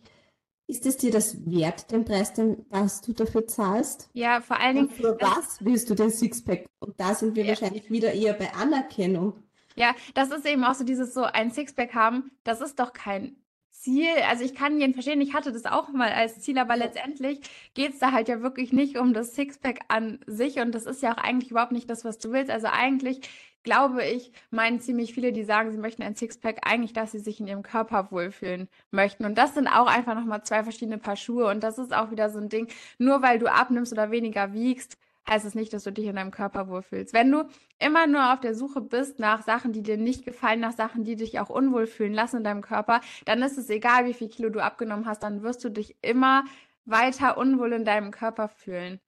ist 0.68 0.86
es 0.86 0.96
dir 0.96 1.12
das 1.12 1.46
wert, 1.46 1.92
den 1.92 2.06
Preis, 2.06 2.32
den, 2.32 2.66
was 2.70 3.02
du 3.02 3.12
dafür 3.12 3.46
zahlst? 3.46 4.10
Ja, 4.14 4.40
vor 4.40 4.58
allen 4.58 4.76
Dingen. 4.76 4.88
Und 4.88 4.96
für 4.96 5.18
was 5.20 5.58
willst 5.60 5.90
du 5.90 5.96
den 5.96 6.12
Sixpack? 6.12 6.66
Und 6.80 6.98
da 6.98 7.14
sind 7.14 7.36
wir 7.36 7.44
ja. 7.44 7.50
wahrscheinlich 7.50 7.92
wieder 7.92 8.14
eher 8.14 8.34
bei 8.34 8.54
Anerkennung. 8.54 9.34
Ja, 9.76 9.94
das 10.14 10.32
ist 10.32 10.46
eben 10.46 10.64
auch 10.64 10.76
so 10.76 10.86
dieses 10.86 11.14
so 11.14 11.24
ein 11.24 11.52
Sixpack 11.52 11.94
haben, 11.94 12.32
das 12.46 12.62
ist 12.62 12.80
doch 12.80 12.94
kein 12.94 13.36
Ziel, 13.82 14.10
also 14.30 14.44
ich 14.44 14.54
kann 14.56 14.80
jeden 14.80 14.94
verstehen, 14.94 15.22
ich 15.22 15.34
hatte 15.34 15.52
das 15.52 15.66
auch 15.66 15.90
mal 15.90 16.12
als 16.12 16.40
Ziel, 16.40 16.58
aber 16.60 16.76
letztendlich 16.76 17.40
geht 17.74 17.94
es 17.94 18.00
da 18.00 18.12
halt 18.12 18.28
ja 18.30 18.42
wirklich 18.42 18.72
nicht 18.74 18.98
um 18.98 19.14
das 19.14 19.36
Sixpack 19.36 19.80
an 19.88 20.20
sich 20.28 20.60
und 20.60 20.74
das 20.74 20.86
ist 20.86 21.02
ja 21.02 21.14
auch 21.14 21.18
eigentlich 21.18 21.52
überhaupt 21.52 21.72
nicht 21.72 21.90
das, 21.90 22.06
was 22.06 22.20
du 22.20 22.32
willst. 22.32 22.52
Also 22.52 22.68
eigentlich 22.68 23.22
glaube 23.64 24.04
ich, 24.06 24.32
meinen 24.50 24.80
ziemlich 24.80 25.14
viele, 25.14 25.32
die 25.32 25.44
sagen, 25.44 25.72
sie 25.72 25.78
möchten 25.78 26.04
ein 26.04 26.16
Sixpack, 26.16 26.60
eigentlich, 26.64 26.94
dass 26.94 27.12
sie 27.12 27.20
sich 27.20 27.40
in 27.40 27.48
ihrem 27.48 27.64
Körper 27.64 28.12
wohlfühlen 28.12 28.68
möchten. 28.92 29.26
Und 29.26 29.38
das 29.38 29.54
sind 29.54 29.68
auch 29.68 29.88
einfach 29.88 30.16
nochmal 30.16 30.44
zwei 30.44 30.64
verschiedene 30.64 30.98
Paar 30.98 31.16
Schuhe. 31.16 31.48
Und 31.48 31.62
das 31.64 31.78
ist 31.78 31.94
auch 31.94 32.12
wieder 32.12 32.30
so 32.30 32.40
ein 32.40 32.50
Ding, 32.50 32.68
nur 32.98 33.22
weil 33.22 33.40
du 33.40 33.52
abnimmst 33.52 33.92
oder 33.94 34.12
weniger 34.12 34.54
wiegst, 34.54 34.98
heißt 35.30 35.46
es 35.46 35.56
nicht, 35.56 35.74
dass 35.74 35.84
du 35.84 35.92
dich 35.92 36.06
in 36.06 36.16
deinem 36.16 36.32
Körper 36.32 36.68
wohlfühlst. 36.68 37.14
Wenn 37.14 37.32
du 37.32 37.46
immer 37.80 38.08
nur 38.08 38.34
auf 38.34 38.40
der 38.40 38.56
Suche 38.56 38.82
bist 38.82 39.20
nach 39.20 39.44
Sachen, 39.44 39.74
die 39.74 39.84
dir 39.84 39.98
nicht 39.98 40.26
gefallen, 40.26 40.60
nach 40.60 40.76
Sachen, 40.76 41.04
die 41.04 41.16
dich 41.16 41.40
auch 41.40 41.50
unwohl 41.50 41.88
fühlen 41.88 42.14
lassen 42.14 42.38
in 42.38 42.44
deinem 42.44 42.62
Körper, 42.62 43.02
dann 43.26 43.42
ist 43.42 43.58
es 43.58 43.70
egal, 43.70 44.06
wie 44.06 44.14
viel 44.14 44.30
Kilo 44.30 44.50
du 44.50 44.64
abgenommen 44.64 45.06
hast, 45.06 45.24
dann 45.24 45.44
wirst 45.44 45.64
du 45.64 45.70
dich 45.70 45.96
immer 46.02 46.44
weiter 46.86 47.38
unwohl 47.38 47.74
in 47.74 47.86
deinem 47.86 48.12
Körper 48.12 48.48
fühlen. 48.48 49.00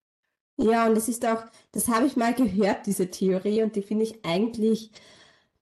Ja, 0.57 0.85
und 0.85 0.95
es 0.95 1.09
ist 1.09 1.25
auch, 1.25 1.45
das 1.71 1.87
habe 1.87 2.05
ich 2.05 2.15
mal 2.15 2.33
gehört, 2.33 2.85
diese 2.85 3.09
Theorie, 3.09 3.63
und 3.63 3.75
die 3.75 3.81
finde 3.81 4.03
ich 4.03 4.23
eigentlich 4.23 4.91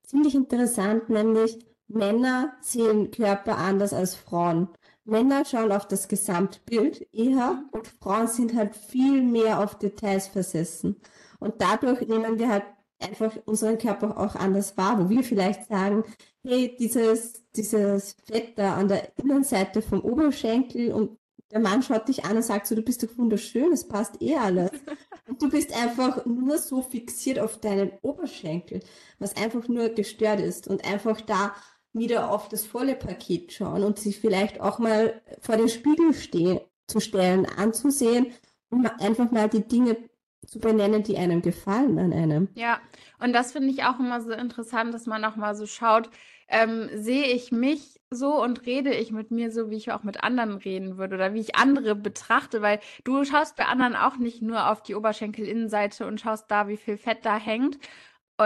ziemlich 0.03 0.36
interessant, 0.36 1.10
nämlich 1.10 1.60
Männer 1.88 2.53
sehen 2.62 3.12
Körper 3.12 3.58
anders 3.58 3.93
als 3.93 4.15
Frauen. 4.15 4.70
Männer 5.12 5.46
schauen 5.46 5.72
auf 5.72 5.88
das 5.88 6.08
Gesamtbild 6.08 7.08
eher 7.13 7.63
und 7.72 7.88
Frauen 7.88 8.27
sind 8.27 8.56
halt 8.56 8.75
viel 8.75 9.22
mehr 9.22 9.60
auf 9.60 9.77
Details 9.77 10.27
versessen. 10.27 10.96
Und 11.39 11.56
dadurch 11.62 12.01
nehmen 12.08 12.39
wir 12.39 12.50
halt 12.50 12.63
einfach 13.00 13.36
unseren 13.46 13.77
Körper 13.77 14.18
auch 14.18 14.36
anders 14.36 14.77
wahr, 14.77 15.00
wo 15.00 15.10
wir 15.10 15.24
vielleicht 15.24 15.68
sagen, 15.68 16.03
hey, 16.44 16.75
dieses, 16.80 17.44
dieses 17.56 18.15
Fett 18.25 18.58
da 18.58 18.75
an 18.75 18.88
der 18.88 19.12
Innenseite 19.18 19.82
vom 19.82 20.01
Oberschenkel 20.01 20.94
und 20.94 21.18
der 21.51 21.60
Mann 21.60 21.84
schaut 21.84 22.08
dich 22.08 22.24
an 22.24 22.38
und 22.38 22.44
sagt 22.44 22.68
so, 22.68 22.75
du 22.75 22.82
bist 22.82 23.03
doch 23.03 23.18
wunderschön, 23.18 23.74
es 23.74 23.88
passt 23.88 24.22
eh 24.22 24.38
alles. 24.38 24.72
Und 25.27 25.41
du 25.41 25.50
bist 25.50 25.74
einfach 25.74 26.25
nur 26.25 26.58
so 26.58 26.82
fixiert 26.82 27.39
auf 27.39 27.60
deinen 27.60 27.91
Oberschenkel, 28.01 28.82
was 29.20 29.38
einfach 29.38 29.68
nur 29.70 29.89
gestört 29.89 30.41
ist 30.41 30.68
und 30.68 30.84
einfach 30.86 31.22
da 31.22 31.56
wieder 31.93 32.31
auf 32.31 32.48
das 32.50 32.65
volle 32.65 32.95
Paket 32.95 33.53
schauen 33.53 33.83
und 33.83 34.00
sich 34.00 34.19
vielleicht 34.19 34.62
auch 34.62 34.79
mal 34.79 35.21
vor 35.39 35.57
den 35.57 35.69
Spiegel 35.69 36.13
stehen, 36.13 36.60
zu 36.88 37.00
stellen, 37.00 37.45
anzusehen 37.45 38.33
und 38.69 38.86
einfach 39.01 39.31
mal 39.31 39.50
die 39.50 39.67
Dinge 39.67 39.98
zu 40.48 40.60
benennen, 40.60 41.03
die 41.03 41.17
einem 41.17 41.41
gefallen 41.41 42.00
an 42.00 42.13
einem. 42.13 42.50
Ja, 42.55 42.79
und 43.19 43.33
das 43.33 43.51
finde 43.51 43.69
ich 43.69 43.83
auch 43.83 44.00
immer 44.00 44.21
so 44.21 44.31
interessant, 44.31 44.93
dass 44.93 45.05
man 45.05 45.24
auch 45.24 45.36
mal 45.36 45.55
so 45.55 45.65
schaut, 45.65 46.10
ähm, 46.48 46.89
sehe 46.93 47.25
ich 47.27 47.51
mich 47.51 48.01
so 48.10 48.41
und 48.41 48.65
rede 48.65 48.93
ich 48.93 49.12
mit 49.12 49.31
mir 49.31 49.51
so, 49.51 49.69
wie 49.69 49.77
ich 49.77 49.91
auch 49.91 50.03
mit 50.03 50.24
anderen 50.24 50.55
reden 50.57 50.98
würde 50.98 51.15
oder 51.15 51.33
wie 51.33 51.39
ich 51.39 51.55
andere 51.55 51.95
betrachte, 51.95 52.62
weil 52.62 52.79
du 53.05 53.24
schaust 53.24 53.55
bei 53.55 53.65
anderen 53.65 53.95
auch 53.95 54.17
nicht 54.17 54.41
nur 54.41 54.69
auf 54.69 54.83
die 54.83 54.95
Oberschenkelinnenseite 54.95 56.05
und 56.05 56.19
schaust 56.19 56.51
da, 56.51 56.67
wie 56.67 56.77
viel 56.77 56.98
Fett 56.98 57.19
da 57.24 57.38
hängt 57.38 57.77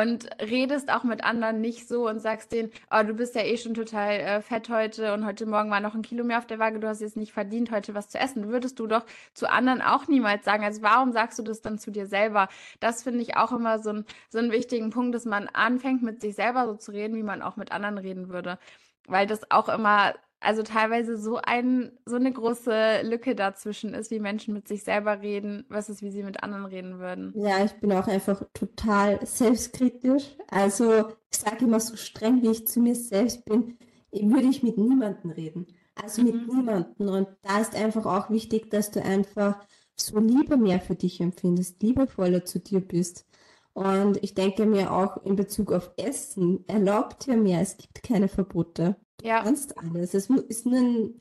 und 0.02 0.28
redest 0.42 0.92
auch 0.92 1.04
mit 1.04 1.24
anderen 1.24 1.62
nicht 1.62 1.88
so 1.88 2.10
und 2.10 2.20
sagst 2.20 2.52
denen, 2.52 2.72
oh, 2.92 3.04
du 3.04 3.14
bist 3.14 3.36
ja 3.36 3.44
eh 3.44 3.58
schon 3.58 3.74
total 3.74 4.12
äh, 4.12 4.42
fett 4.42 4.70
heute 4.70 5.14
und 5.14 5.25
heute 5.25 5.46
Morgen 5.46 5.72
war 5.72 5.80
noch 5.80 5.96
ein 5.96 6.02
Kilo 6.02 6.25
mehr 6.25 6.38
auf 6.38 6.46
der 6.46 6.60
Waage, 6.60 6.80
du 6.80 6.88
hast 6.88 7.00
jetzt 7.00 7.16
nicht 7.16 7.32
verdient, 7.32 7.72
heute 7.72 7.94
was 7.94 8.10
zu 8.10 8.20
essen. 8.20 8.50
Würdest 8.50 8.80
du 8.80 8.88
doch 8.88 9.06
zu 9.34 9.50
anderen 9.50 9.82
auch 9.82 10.08
niemals 10.08 10.44
sagen. 10.44 10.64
Also 10.66 10.82
warum 10.82 11.14
sagst 11.14 11.40
du 11.40 11.44
das 11.44 11.62
dann 11.62 11.80
zu 11.80 11.92
dir 11.92 12.08
selber? 12.08 12.50
Das 12.82 13.04
finde 13.04 13.22
ich 13.22 13.38
auch 13.38 13.54
immer 13.54 13.80
so, 13.80 13.92
ein, 13.92 14.06
so 14.30 14.40
einen 14.40 14.52
wichtigen 14.52 14.90
Punkt, 14.90 15.16
dass 15.16 15.25
man 15.25 15.48
anfängt, 15.48 16.04
mit 16.04 16.22
sich 16.22 16.36
selber 16.36 16.66
so 16.66 16.75
zu 16.75 16.92
reden, 16.92 17.16
wie 17.16 17.24
man 17.24 17.42
auch 17.42 17.56
mit 17.56 17.72
anderen 17.72 17.98
reden 17.98 18.30
würde. 18.30 18.60
Weil 19.08 19.28
das 19.28 19.50
auch 19.52 19.70
immer 19.70 20.14
also 20.46 20.64
teilweise 20.64 21.18
so 21.18 21.38
ein, 21.38 21.92
so 22.06 22.16
eine 22.16 22.32
große 22.32 23.02
Lücke 23.04 23.36
dazwischen 23.36 23.94
ist, 23.94 24.12
wie 24.12 24.20
Menschen 24.20 24.54
mit 24.54 24.68
sich 24.68 24.84
selber 24.84 25.22
reden, 25.22 25.66
versus 25.70 26.02
wie 26.02 26.12
sie 26.12 26.24
mit 26.24 26.44
anderen 26.44 26.66
reden 26.66 27.00
würden. 27.00 27.34
Ja, 27.36 27.64
ich 27.66 27.74
bin 27.74 27.92
auch 27.92 28.08
einfach 28.08 28.44
total 28.54 29.25
selbstkritisch. 29.25 30.36
Also 30.50 31.10
ich 31.32 31.40
sage 31.40 31.66
immer 31.66 31.80
so 31.80 31.96
streng, 31.96 32.42
wie 32.44 32.52
ich 32.52 32.68
zu 32.68 32.80
mir 32.80 32.96
selbst 32.96 33.46
bin, 33.46 33.78
würde 34.12 34.48
ich 34.48 34.64
mit 34.64 34.78
niemandem 34.78 35.32
reden. 35.32 35.68
Also 35.96 36.22
mhm. 36.22 36.28
mit 36.28 36.48
niemandem. 36.48 37.08
Und 37.08 37.28
da 37.42 37.60
ist 37.60 37.75
einfach 37.75 38.06
auch 38.06 38.30
wichtig, 38.30 38.70
dass 38.70 38.92
du 38.92 39.02
einfach 39.02 39.60
so 39.96 40.20
Liebe 40.20 40.58
mehr 40.58 40.80
für 40.80 40.96
dich 40.96 41.22
empfindest, 41.22 41.82
liebevoller 41.82 42.46
zu 42.46 42.60
dir 42.60 42.82
bist. 42.82 43.25
Und 43.74 44.24
ich 44.24 44.34
denke 44.34 44.66
mir 44.66 44.94
auch 44.94 45.24
in 45.25 45.36
Bezug 45.36 45.74
auf 45.74 45.92
Essen, 45.98 46.64
erlaubt 46.68 47.25
dir 47.25 47.36
mehr, 47.36 47.62
es 47.62 47.78
gibt 47.78 48.04
keine 48.04 48.30
Verbote. 48.30 48.96
Ja. 49.22 49.44
Sonst 49.44 49.78
alles. 49.78 50.14
Es 50.14 50.30
ist 50.30 50.66
nur 50.66 50.80
ein, 50.80 51.14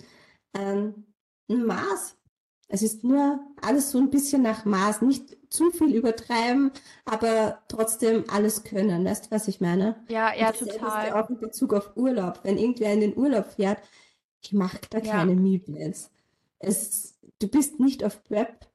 ein, 0.53 1.05
ein 1.49 1.67
Maß. 1.67 2.17
Es 2.69 2.83
ist 2.83 3.05
nur 3.05 3.41
alles 3.61 3.91
so 3.91 3.99
ein 3.99 4.11
bisschen 4.11 4.43
nach 4.43 4.65
Maß. 4.65 5.03
Nicht 5.03 5.37
zu 5.51 5.71
viel 5.71 5.95
übertreiben, 5.95 6.73
aber 7.05 7.63
trotzdem 7.69 8.25
alles 8.29 8.65
können. 8.65 9.05
Weißt 9.05 9.27
du, 9.27 9.31
was 9.31 9.49
ich 9.49 9.61
meine? 9.61 10.03
Ja, 10.09 10.35
ja, 10.35 10.49
Und 10.49 10.59
total. 10.59 11.13
Auch 11.13 11.31
in 11.31 11.39
Bezug 11.39 11.75
auf 11.75 11.97
Urlaub. 11.97 12.41
Wenn 12.43 12.59
irgendwer 12.59 12.93
in 12.93 13.01
den 13.01 13.17
Urlaub 13.17 13.47
fährt, 13.47 13.79
ich 14.41 14.53
mache 14.53 14.81
da 14.91 15.01
keine 15.01 15.33
ja. 15.33 15.39
Meetplans. 15.39 16.11
Es, 16.59 17.19
du 17.39 17.49
bist 17.49 17.81
nicht 17.81 18.05
auf 18.05 18.25
Prep 18.25 18.67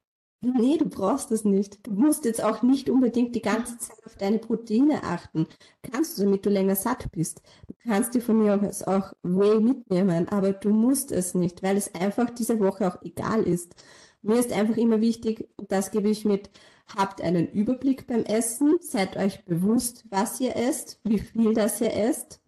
Nee, 0.41 0.77
du 0.77 0.87
brauchst 0.87 1.31
das 1.31 1.43
nicht. 1.43 1.85
Du 1.85 1.91
musst 1.91 2.23
jetzt 2.23 2.41
auch 2.41 2.61
nicht 2.61 2.89
unbedingt 2.89 3.35
die 3.35 3.41
ganze 3.41 3.77
Zeit 3.77 4.05
auf 4.05 4.15
deine 4.15 4.39
Proteine 4.39 5.03
achten. 5.03 5.47
Kannst 5.81 6.17
du, 6.17 6.23
damit 6.23 6.45
du 6.45 6.49
länger 6.49 6.75
satt 6.77 7.11
bist. 7.11 7.41
Du 7.67 7.73
kannst 7.83 8.13
dir 8.13 8.21
von 8.21 8.39
mir 8.41 8.53
aus 8.61 8.83
auch 8.83 9.13
Whey 9.21 9.59
mitnehmen, 9.59 10.29
aber 10.29 10.53
du 10.53 10.69
musst 10.69 11.11
es 11.11 11.33
nicht, 11.33 11.61
weil 11.61 11.75
es 11.75 11.93
einfach 11.93 12.29
diese 12.29 12.59
Woche 12.61 12.87
auch 12.87 13.01
egal 13.01 13.43
ist. 13.43 13.75
Mir 14.21 14.39
ist 14.39 14.53
einfach 14.53 14.77
immer 14.77 15.01
wichtig, 15.01 15.49
und 15.57 15.71
das 15.71 15.91
gebe 15.91 16.09
ich 16.09 16.23
mit, 16.25 16.49
habt 16.95 17.21
einen 17.21 17.47
Überblick 17.51 18.07
beim 18.07 18.23
Essen, 18.23 18.77
seid 18.81 19.17
euch 19.17 19.43
bewusst, 19.45 20.05
was 20.09 20.39
ihr 20.39 20.55
esst, 20.55 20.99
wie 21.03 21.19
viel 21.19 21.53
das 21.53 21.81
ihr 21.81 21.93
esst 21.93 22.41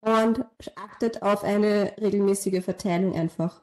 und 0.00 0.44
achtet 0.76 1.22
auf 1.22 1.44
eine 1.44 1.94
regelmäßige 2.00 2.64
Verteilung 2.64 3.14
einfach. 3.14 3.62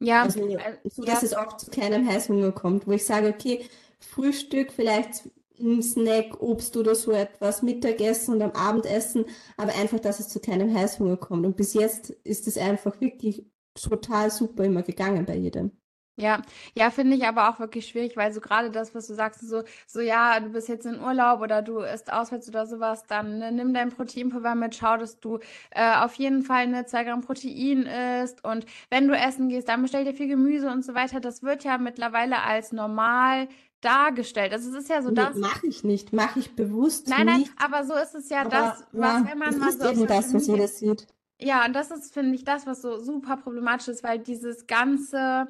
Ja, 0.00 0.22
also, 0.22 0.46
äh, 0.46 0.78
so 0.84 1.02
dass 1.04 1.22
ja. 1.22 1.26
es 1.26 1.34
auch 1.34 1.56
zu 1.56 1.70
keinem 1.70 2.08
Heißhunger 2.08 2.52
kommt, 2.52 2.86
wo 2.86 2.92
ich 2.92 3.04
sage, 3.04 3.28
okay, 3.28 3.66
Frühstück, 4.00 4.72
vielleicht 4.72 5.28
ein 5.60 5.82
Snack, 5.82 6.40
Obst 6.40 6.76
oder 6.76 6.94
so 6.94 7.12
etwas, 7.12 7.62
Mittagessen 7.62 8.34
und 8.34 8.42
am 8.42 8.52
Abendessen, 8.52 9.26
aber 9.58 9.74
einfach, 9.74 10.00
dass 10.00 10.18
es 10.18 10.28
zu 10.28 10.40
keinem 10.40 10.74
Heißhunger 10.74 11.18
kommt. 11.18 11.44
Und 11.44 11.56
bis 11.56 11.74
jetzt 11.74 12.10
ist 12.10 12.48
es 12.48 12.56
einfach 12.56 13.00
wirklich 13.00 13.44
total 13.74 14.30
super 14.30 14.64
immer 14.64 14.82
gegangen 14.82 15.26
bei 15.26 15.36
jedem. 15.36 15.72
Ja, 16.20 16.42
ja, 16.74 16.90
finde 16.90 17.16
ich 17.16 17.26
aber 17.26 17.48
auch 17.48 17.58
wirklich 17.60 17.86
schwierig, 17.86 18.16
weil 18.16 18.30
so 18.32 18.40
gerade 18.40 18.70
das, 18.70 18.94
was 18.94 19.06
du 19.06 19.14
sagst, 19.14 19.40
so, 19.48 19.62
so 19.86 20.00
ja, 20.00 20.38
du 20.38 20.50
bist 20.50 20.68
jetzt 20.68 20.84
in 20.84 21.00
Urlaub 21.00 21.40
oder 21.40 21.62
du 21.62 21.78
isst 21.80 22.12
auswärts 22.12 22.48
oder 22.48 22.66
sowas, 22.66 23.04
dann 23.06 23.38
ne, 23.38 23.50
nimm 23.50 23.72
dein 23.72 23.88
Proteinpulver 23.90 24.54
mit, 24.54 24.74
schau, 24.74 24.98
dass 24.98 25.18
du 25.18 25.38
äh, 25.70 25.96
auf 25.96 26.14
jeden 26.16 26.42
Fall 26.42 26.64
eine 26.64 26.84
2 26.84 27.04
Gramm 27.04 27.22
Protein 27.22 27.86
isst 28.22 28.44
und 28.44 28.66
wenn 28.90 29.08
du 29.08 29.16
essen 29.16 29.48
gehst, 29.48 29.68
dann 29.68 29.80
bestell 29.80 30.04
dir 30.04 30.12
viel 30.12 30.28
Gemüse 30.28 30.70
und 30.70 30.84
so 30.84 30.94
weiter. 30.94 31.20
Das 31.20 31.42
wird 31.42 31.64
ja 31.64 31.78
mittlerweile 31.78 32.42
als 32.42 32.72
normal 32.72 33.48
dargestellt. 33.80 34.52
Also 34.52 34.68
es 34.70 34.76
ist 34.76 34.90
ja 34.90 35.00
so, 35.00 35.10
dass 35.10 35.36
mache 35.36 35.66
ich 35.66 35.84
nicht, 35.84 36.12
mache 36.12 36.38
ich 36.38 36.54
bewusst 36.54 37.08
Nein, 37.08 37.26
nein, 37.26 37.38
nicht. 37.40 37.52
aber 37.56 37.84
so 37.84 37.94
ist 37.94 38.14
es 38.14 38.28
ja 38.28 38.42
aber, 38.42 38.50
das, 38.50 38.84
was 38.92 39.22
ja, 39.22 39.26
wenn 39.30 39.38
man 39.38 39.58
mal 39.58 39.72
so 39.72 39.90
eben 39.90 40.06
das, 40.06 40.34
was 40.34 40.46
jeder 40.46 40.68
sieht. 40.68 41.06
Ja, 41.40 41.64
und 41.64 41.72
das 41.74 41.90
ist 41.90 42.12
finde 42.12 42.34
ich 42.34 42.44
das, 42.44 42.66
was 42.66 42.82
so 42.82 42.98
super 42.98 43.38
problematisch 43.38 43.88
ist, 43.88 44.04
weil 44.04 44.18
dieses 44.18 44.66
ganze 44.66 45.48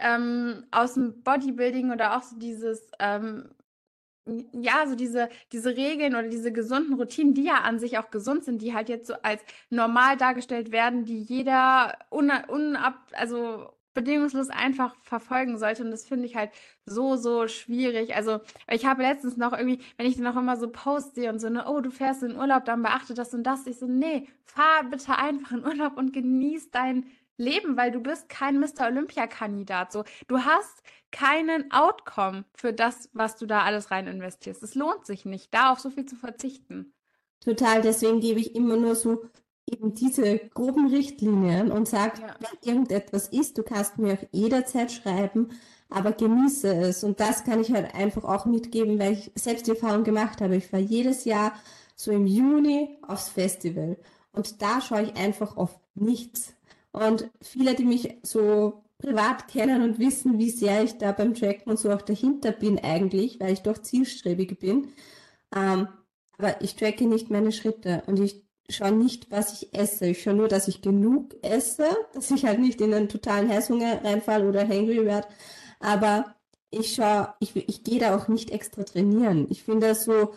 ähm, 0.00 0.64
aus 0.70 0.94
dem 0.94 1.22
Bodybuilding 1.22 1.92
oder 1.92 2.16
auch 2.16 2.22
so 2.22 2.36
dieses, 2.38 2.90
ähm, 2.98 3.50
ja, 4.52 4.86
so 4.86 4.94
diese, 4.94 5.28
diese 5.52 5.76
Regeln 5.76 6.14
oder 6.14 6.28
diese 6.28 6.52
gesunden 6.52 6.94
Routinen, 6.94 7.34
die 7.34 7.44
ja 7.44 7.62
an 7.62 7.78
sich 7.78 7.98
auch 7.98 8.10
gesund 8.10 8.44
sind, 8.44 8.62
die 8.62 8.74
halt 8.74 8.88
jetzt 8.88 9.06
so 9.08 9.14
als 9.22 9.42
normal 9.70 10.16
dargestellt 10.16 10.72
werden, 10.72 11.04
die 11.04 11.20
jeder 11.20 11.98
unab, 12.10 12.94
also 13.12 13.70
bedingungslos 13.94 14.50
einfach 14.50 14.94
verfolgen 15.02 15.58
sollte. 15.58 15.84
Und 15.84 15.90
das 15.90 16.06
finde 16.06 16.26
ich 16.26 16.36
halt 16.36 16.50
so, 16.86 17.16
so 17.16 17.48
schwierig. 17.48 18.14
Also, 18.14 18.40
ich 18.70 18.86
habe 18.86 19.02
letztens 19.02 19.36
noch 19.36 19.52
irgendwie, 19.52 19.80
wenn 19.96 20.06
ich 20.06 20.14
dann 20.16 20.24
noch 20.24 20.36
immer 20.36 20.56
so 20.56 20.68
Posts 20.70 21.14
sehe 21.16 21.30
und 21.30 21.40
so, 21.40 21.48
ne, 21.48 21.64
oh, 21.68 21.80
du 21.80 21.90
fährst 21.90 22.22
in 22.22 22.36
Urlaub, 22.36 22.64
dann 22.64 22.82
beachte 22.82 23.14
das 23.14 23.34
und 23.34 23.44
das. 23.44 23.66
Ich 23.66 23.78
so, 23.78 23.86
nee, 23.86 24.28
fahr 24.44 24.84
bitte 24.84 25.16
einfach 25.16 25.52
in 25.52 25.64
Urlaub 25.64 25.96
und 25.96 26.12
genieß 26.12 26.70
dein 26.70 27.06
leben, 27.40 27.76
weil 27.76 27.90
du 27.90 28.00
bist 28.00 28.28
kein 28.28 28.60
Mr. 28.60 28.86
Olympia-Kandidat. 28.86 29.90
So, 29.92 30.04
du 30.28 30.38
hast 30.38 30.82
keinen 31.10 31.72
Outcome 31.72 32.44
für 32.54 32.72
das, 32.72 33.08
was 33.12 33.36
du 33.36 33.46
da 33.46 33.62
alles 33.62 33.90
rein 33.90 34.06
investierst. 34.06 34.62
Es 34.62 34.74
lohnt 34.74 35.06
sich 35.06 35.24
nicht, 35.24 35.52
da 35.52 35.72
auf 35.72 35.80
so 35.80 35.90
viel 35.90 36.06
zu 36.06 36.14
verzichten. 36.14 36.92
Total, 37.40 37.80
deswegen 37.80 38.20
gebe 38.20 38.38
ich 38.38 38.54
immer 38.54 38.76
nur 38.76 38.94
so 38.94 39.24
eben 39.66 39.94
diese 39.94 40.38
groben 40.38 40.88
Richtlinien 40.88 41.72
und 41.72 41.88
sage, 41.88 42.20
ja. 42.20 42.34
wenn 42.38 42.70
irgendetwas 42.72 43.28
ist, 43.28 43.56
du 43.56 43.62
kannst 43.62 43.98
mir 43.98 44.14
auch 44.14 44.26
jederzeit 44.32 44.92
schreiben, 44.92 45.48
aber 45.88 46.12
genieße 46.12 46.68
es. 46.68 47.02
Und 47.02 47.20
das 47.20 47.44
kann 47.44 47.60
ich 47.60 47.72
halt 47.72 47.94
einfach 47.94 48.24
auch 48.24 48.46
mitgeben, 48.46 48.98
weil 48.98 49.12
ich 49.14 49.32
selbst 49.34 49.66
die 49.66 49.72
Erfahrung 49.72 50.04
gemacht 50.04 50.40
habe. 50.40 50.56
Ich 50.56 50.66
fahre 50.66 50.82
jedes 50.82 51.24
Jahr 51.24 51.52
so 51.96 52.10
im 52.10 52.26
Juni 52.26 52.98
aufs 53.06 53.28
Festival 53.28 53.96
und 54.32 54.62
da 54.62 54.80
schaue 54.80 55.02
ich 55.02 55.16
einfach 55.16 55.56
auf 55.56 55.78
nichts. 55.94 56.54
Und 56.92 57.30
viele, 57.40 57.74
die 57.74 57.84
mich 57.84 58.18
so 58.22 58.84
privat 58.98 59.48
kennen 59.48 59.82
und 59.82 59.98
wissen, 59.98 60.38
wie 60.38 60.50
sehr 60.50 60.82
ich 60.82 60.98
da 60.98 61.12
beim 61.12 61.34
Tracken 61.34 61.70
und 61.70 61.78
so 61.78 61.90
auch 61.90 62.02
dahinter 62.02 62.52
bin 62.52 62.78
eigentlich, 62.78 63.40
weil 63.40 63.52
ich 63.52 63.60
doch 63.62 63.78
zielstrebig 63.78 64.58
bin. 64.58 64.88
Ähm, 65.54 65.88
aber 66.38 66.60
ich 66.62 66.76
tracke 66.76 67.06
nicht 67.06 67.30
meine 67.30 67.52
Schritte 67.52 68.02
und 68.06 68.18
ich 68.20 68.42
schaue 68.68 68.92
nicht, 68.92 69.30
was 69.30 69.62
ich 69.62 69.74
esse. 69.74 70.06
Ich 70.08 70.22
schaue 70.22 70.34
nur, 70.34 70.48
dass 70.48 70.68
ich 70.68 70.82
genug 70.82 71.34
esse, 71.42 71.86
dass 72.14 72.30
ich 72.30 72.44
halt 72.44 72.60
nicht 72.60 72.80
in 72.80 72.94
einen 72.94 73.08
totalen 73.08 73.48
Heißhunger 73.48 74.04
reinfall 74.04 74.46
oder 74.46 74.66
hangry 74.66 75.04
werde. 75.04 75.28
Aber 75.80 76.34
ich 76.70 76.94
schaue, 76.94 77.34
ich, 77.40 77.56
ich 77.56 77.84
gehe 77.84 78.00
da 78.00 78.16
auch 78.16 78.28
nicht 78.28 78.50
extra 78.50 78.84
trainieren. 78.84 79.46
Ich 79.50 79.64
finde 79.64 79.94
so, 79.94 80.34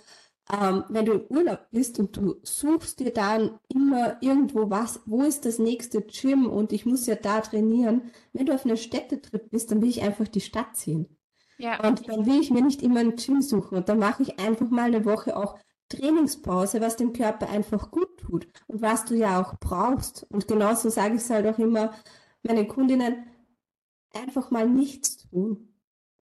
ähm, 0.51 0.84
wenn 0.89 1.06
du 1.06 1.13
im 1.13 1.25
Urlaub 1.29 1.67
bist 1.71 1.99
und 1.99 2.15
du 2.17 2.36
suchst 2.43 2.99
dir 2.99 3.12
dann 3.12 3.60
immer 3.69 4.17
irgendwo 4.21 4.69
was, 4.69 4.99
wo 5.06 5.21
ist 5.21 5.45
das 5.45 5.60
nächste 5.60 6.01
Gym 6.01 6.47
und 6.47 6.73
ich 6.73 6.86
muss 6.86 7.06
ja 7.06 7.15
da 7.15 7.41
trainieren. 7.41 8.12
Wenn 8.34 8.45
du 8.45 8.53
auf 8.53 8.65
einer 8.65 8.75
Städtetrip 8.75 9.49
bist, 9.51 9.71
dann 9.71 9.82
will 9.82 9.89
ich 9.89 10.01
einfach 10.01 10.27
die 10.27 10.41
Stadt 10.41 10.75
sehen. 10.75 11.17
Ja. 11.58 11.88
Und 11.88 12.10
dann 12.10 12.25
will 12.25 12.41
ich 12.41 12.51
mir 12.51 12.62
nicht 12.62 12.82
immer 12.82 12.99
ein 12.99 13.15
Gym 13.15 13.41
suchen 13.41 13.77
und 13.77 13.88
dann 13.88 13.99
mache 13.99 14.23
ich 14.23 14.39
einfach 14.39 14.69
mal 14.69 14.86
eine 14.86 15.06
Woche 15.06 15.38
auch 15.38 15.58
Trainingspause, 15.89 16.82
was 16.82 16.97
dem 16.97 17.13
Körper 17.13 17.49
einfach 17.49 17.91
gut 17.91 18.17
tut 18.19 18.47
und 18.67 18.82
was 18.82 19.06
du 19.06 19.15
ja 19.15 19.41
auch 19.41 19.60
brauchst. 19.60 20.25
Und 20.29 20.47
genauso 20.47 20.89
sage 20.89 21.15
ich 21.15 21.21
es 21.21 21.29
halt 21.29 21.47
auch 21.47 21.60
immer 21.60 21.93
meinen 22.41 22.67
Kundinnen, 22.67 23.25
einfach 24.13 24.51
mal 24.51 24.67
nichts 24.67 25.29
tun. 25.29 25.73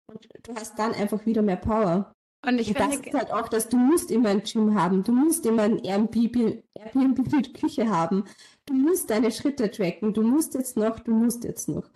Und 0.07 0.27
du 0.43 0.55
hast 0.55 0.77
dann 0.77 0.93
einfach 0.93 1.25
wieder 1.25 1.41
mehr 1.41 1.57
Power. 1.57 2.13
Und 2.43 2.59
ich 2.59 2.69
und 2.69 2.77
finde, 2.77 2.97
das 2.97 3.05
ist 3.05 3.13
halt 3.13 3.31
auch, 3.31 3.47
dass 3.49 3.69
du 3.69 3.77
musst 3.77 4.09
immer 4.09 4.29
ein 4.29 4.41
Gym 4.43 4.73
haben, 4.73 5.03
du 5.03 5.11
musst 5.11 5.45
immer 5.45 5.63
ein 5.63 5.77
Airbnb, 5.79 6.63
Airbnb 6.73 7.31
mit 7.31 7.53
Küche 7.59 7.89
haben, 7.89 8.23
du 8.65 8.73
musst 8.73 9.09
deine 9.09 9.31
Schritte 9.31 9.69
tracken, 9.69 10.13
du 10.13 10.23
musst 10.23 10.55
jetzt 10.55 10.75
noch, 10.75 10.99
du 10.99 11.11
musst 11.11 11.43
jetzt 11.43 11.69
noch. 11.69 11.87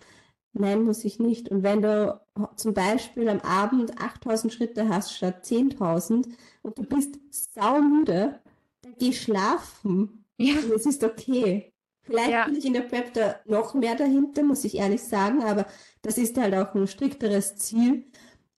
Nein, 0.58 0.84
muss 0.84 1.04
ich 1.04 1.18
nicht. 1.18 1.50
Und 1.50 1.62
wenn 1.62 1.82
du 1.82 2.18
zum 2.56 2.72
Beispiel 2.72 3.28
am 3.28 3.40
Abend 3.40 4.00
8000 4.00 4.52
Schritte 4.52 4.88
hast 4.88 5.12
statt 5.12 5.44
10.000 5.44 6.28
und 6.62 6.78
du 6.78 6.82
bist 6.84 7.18
saumüde, 7.30 8.40
dann 8.82 8.94
geh 8.98 9.12
schlafen. 9.12 10.24
Ja. 10.38 10.54
Und 10.54 10.72
es 10.72 10.86
ist 10.86 11.04
okay. 11.04 11.72
Vielleicht 12.02 12.30
ja. 12.30 12.44
bin 12.44 12.54
ich 12.54 12.64
in 12.64 12.72
der 12.72 12.82
Prep 12.82 13.12
da 13.14 13.36
noch 13.46 13.74
mehr 13.74 13.96
dahinter, 13.96 14.44
muss 14.44 14.64
ich 14.64 14.76
ehrlich 14.76 15.02
sagen, 15.02 15.42
aber 15.42 15.66
das 16.02 16.18
ist 16.18 16.38
halt 16.38 16.54
auch 16.54 16.74
ein 16.74 16.86
strikteres 16.86 17.56
Ziel. 17.56 18.06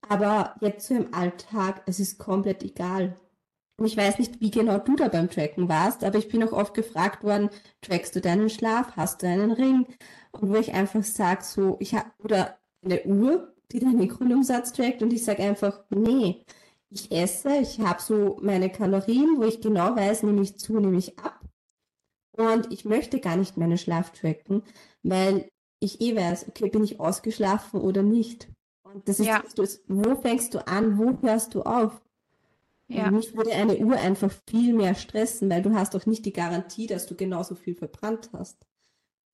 Aber 0.06 0.54
jetzt 0.60 0.86
so 0.86 0.94
im 0.94 1.12
Alltag, 1.14 1.82
es 1.86 2.00
ist 2.00 2.18
komplett 2.18 2.62
egal. 2.62 3.16
Und 3.78 3.86
ich 3.86 3.96
weiß 3.96 4.18
nicht, 4.18 4.40
wie 4.40 4.50
genau 4.50 4.78
du 4.78 4.96
da 4.96 5.08
beim 5.08 5.30
Tracken 5.30 5.68
warst, 5.68 6.02
aber 6.02 6.18
ich 6.18 6.28
bin 6.28 6.42
auch 6.42 6.52
oft 6.52 6.74
gefragt 6.74 7.22
worden, 7.22 7.48
trackst 7.80 8.14
du 8.16 8.20
deinen 8.20 8.50
Schlaf, 8.50 8.96
hast 8.96 9.22
du 9.22 9.28
einen 9.28 9.52
Ring? 9.52 9.86
Und 10.32 10.50
wo 10.50 10.56
ich 10.56 10.72
einfach 10.74 11.04
sage, 11.04 11.44
so, 11.44 11.76
ich 11.80 11.94
habe, 11.94 12.10
oder 12.18 12.58
eine 12.84 13.02
Uhr, 13.04 13.54
die 13.70 13.78
deinen 13.78 13.98
Mikroumsatz 13.98 14.72
trackt 14.72 15.02
und 15.02 15.12
ich 15.12 15.24
sage 15.24 15.42
einfach, 15.44 15.84
nee, 15.90 16.44
ich 16.90 17.12
esse, 17.12 17.56
ich 17.58 17.80
habe 17.80 18.00
so 18.02 18.38
meine 18.42 18.70
Kalorien, 18.70 19.36
wo 19.36 19.44
ich 19.44 19.60
genau 19.60 19.94
weiß, 19.94 20.22
nehme 20.24 20.42
ich 20.42 20.58
zu, 20.58 20.80
nehme 20.80 20.98
ich 20.98 21.18
ab. 21.18 21.40
Und 22.36 22.72
ich 22.72 22.84
möchte 22.84 23.20
gar 23.20 23.36
nicht 23.36 23.56
meinen 23.56 23.78
Schlaf 23.78 24.12
tracken, 24.12 24.62
weil 25.02 25.48
ich 25.80 26.00
eh 26.00 26.16
weiß, 26.16 26.48
okay, 26.48 26.68
bin 26.70 26.84
ich 26.84 26.98
ausgeschlafen 27.00 27.80
oder 27.80 28.02
nicht. 28.02 28.48
Und 28.92 29.08
das 29.08 29.20
ist, 29.20 29.26
ja. 29.26 29.42
das, 29.56 29.80
wo 29.86 30.16
fängst 30.16 30.54
du 30.54 30.66
an, 30.66 30.98
wo 30.98 31.18
hörst 31.22 31.54
du 31.54 31.62
auf? 31.62 32.00
Ja. 32.88 33.08
Und 33.08 33.16
mich 33.16 33.36
würde 33.36 33.52
eine 33.52 33.76
Uhr 33.76 33.96
einfach 33.96 34.32
viel 34.48 34.72
mehr 34.72 34.94
stressen, 34.94 35.50
weil 35.50 35.62
du 35.62 35.74
hast 35.74 35.94
doch 35.94 36.06
nicht 36.06 36.24
die 36.24 36.32
Garantie, 36.32 36.86
dass 36.86 37.06
du 37.06 37.14
genauso 37.14 37.54
viel 37.54 37.74
verbrannt 37.74 38.30
hast. 38.32 38.66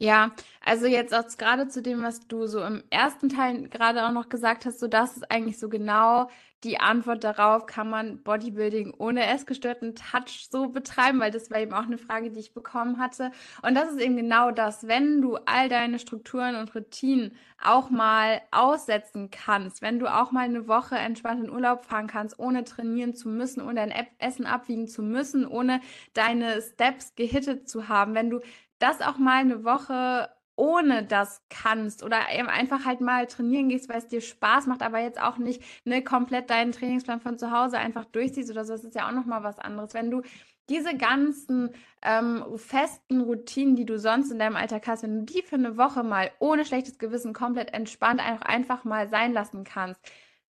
Ja, 0.00 0.32
also 0.60 0.86
jetzt 0.86 1.14
auch 1.14 1.24
gerade 1.38 1.68
zu 1.68 1.80
dem, 1.80 2.02
was 2.02 2.26
du 2.26 2.46
so 2.46 2.60
im 2.64 2.82
ersten 2.90 3.28
Teil 3.28 3.68
gerade 3.68 4.04
auch 4.06 4.10
noch 4.12 4.28
gesagt 4.28 4.66
hast, 4.66 4.80
so 4.80 4.88
das 4.88 5.16
ist 5.16 5.30
eigentlich 5.30 5.58
so 5.58 5.68
genau 5.68 6.28
die 6.64 6.80
Antwort 6.80 7.22
darauf, 7.24 7.66
kann 7.66 7.90
man 7.90 8.22
Bodybuilding 8.22 8.94
ohne 8.98 9.26
essgestörten 9.26 9.94
Touch 9.94 10.48
so 10.50 10.68
betreiben, 10.68 11.20
weil 11.20 11.30
das 11.30 11.50
war 11.50 11.60
eben 11.60 11.74
auch 11.74 11.84
eine 11.84 11.98
Frage, 11.98 12.30
die 12.30 12.40
ich 12.40 12.54
bekommen 12.54 12.98
hatte. 12.98 13.30
Und 13.62 13.74
das 13.74 13.90
ist 13.90 14.00
eben 14.00 14.16
genau 14.16 14.50
das, 14.50 14.88
wenn 14.88 15.20
du 15.20 15.36
all 15.44 15.68
deine 15.68 15.98
Strukturen 15.98 16.56
und 16.56 16.74
Routinen 16.74 17.36
auch 17.62 17.90
mal 17.90 18.40
aussetzen 18.50 19.30
kannst, 19.30 19.82
wenn 19.82 19.98
du 19.98 20.06
auch 20.12 20.32
mal 20.32 20.44
eine 20.44 20.66
Woche 20.66 20.96
entspannt 20.96 21.44
in 21.44 21.50
Urlaub 21.50 21.84
fahren 21.84 22.06
kannst, 22.06 22.38
ohne 22.38 22.64
trainieren 22.64 23.14
zu 23.14 23.28
müssen, 23.28 23.60
ohne 23.62 23.74
dein 23.74 23.92
Essen 24.18 24.46
abwiegen 24.46 24.88
zu 24.88 25.02
müssen, 25.02 25.46
ohne 25.46 25.80
deine 26.14 26.60
Steps 26.62 27.14
gehittet 27.14 27.68
zu 27.68 27.88
haben, 27.88 28.14
wenn 28.14 28.30
du 28.30 28.40
das 28.84 29.00
auch 29.00 29.18
mal 29.18 29.40
eine 29.40 29.64
Woche 29.64 30.28
ohne 30.56 31.04
das 31.04 31.42
kannst 31.50 32.04
oder 32.04 32.18
eben 32.32 32.48
einfach 32.48 32.84
halt 32.84 33.00
mal 33.00 33.26
trainieren 33.26 33.68
gehst, 33.68 33.88
weil 33.88 33.98
es 33.98 34.08
dir 34.08 34.20
Spaß 34.20 34.66
macht, 34.66 34.82
aber 34.82 35.00
jetzt 35.00 35.20
auch 35.20 35.38
nicht 35.38 35.62
ne, 35.84 36.02
komplett 36.04 36.50
deinen 36.50 36.72
Trainingsplan 36.72 37.20
von 37.20 37.38
zu 37.38 37.50
Hause 37.50 37.78
einfach 37.78 38.04
durchziehst 38.04 38.50
oder 38.50 38.64
so, 38.64 38.72
das 38.72 38.84
ist 38.84 38.94
ja 38.94 39.08
auch 39.08 39.12
nochmal 39.12 39.42
was 39.42 39.58
anderes. 39.58 39.94
Wenn 39.94 40.10
du 40.10 40.22
diese 40.68 40.96
ganzen 40.96 41.70
ähm, 42.02 42.44
festen 42.56 43.20
Routinen, 43.22 43.76
die 43.76 43.84
du 43.84 43.98
sonst 43.98 44.30
in 44.30 44.38
deinem 44.38 44.56
Alltag 44.56 44.86
hast, 44.86 45.02
wenn 45.02 45.26
du 45.26 45.32
die 45.32 45.42
für 45.42 45.56
eine 45.56 45.76
Woche 45.76 46.02
mal 46.04 46.30
ohne 46.38 46.64
schlechtes 46.64 46.98
Gewissen 46.98 47.32
komplett 47.34 47.74
entspannt 47.74 48.20
einfach, 48.20 48.46
einfach 48.46 48.84
mal 48.84 49.08
sein 49.08 49.32
lassen 49.32 49.64
kannst, 49.64 50.00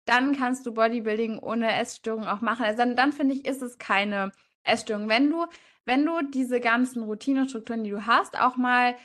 dann 0.05 0.35
kannst 0.37 0.65
du 0.65 0.73
Bodybuilding 0.73 1.39
ohne 1.39 1.71
Essstörung 1.73 2.27
auch 2.27 2.41
machen. 2.41 2.65
Also 2.65 2.77
dann, 2.79 2.95
dann 2.95 3.13
finde 3.13 3.35
ich, 3.35 3.45
ist 3.45 3.61
es 3.61 3.77
keine 3.79 4.31
Essstörung. 4.63 5.09
Wenn 5.09 5.29
du 5.31 5.45
wenn 5.85 6.05
du 6.05 6.21
diese 6.23 6.59
ganzen 6.59 7.03
Routinestrukturen, 7.03 7.83
die 7.83 7.91
du 7.91 8.05
hast, 8.05 8.39
auch 8.39 8.57
mal 8.57 8.95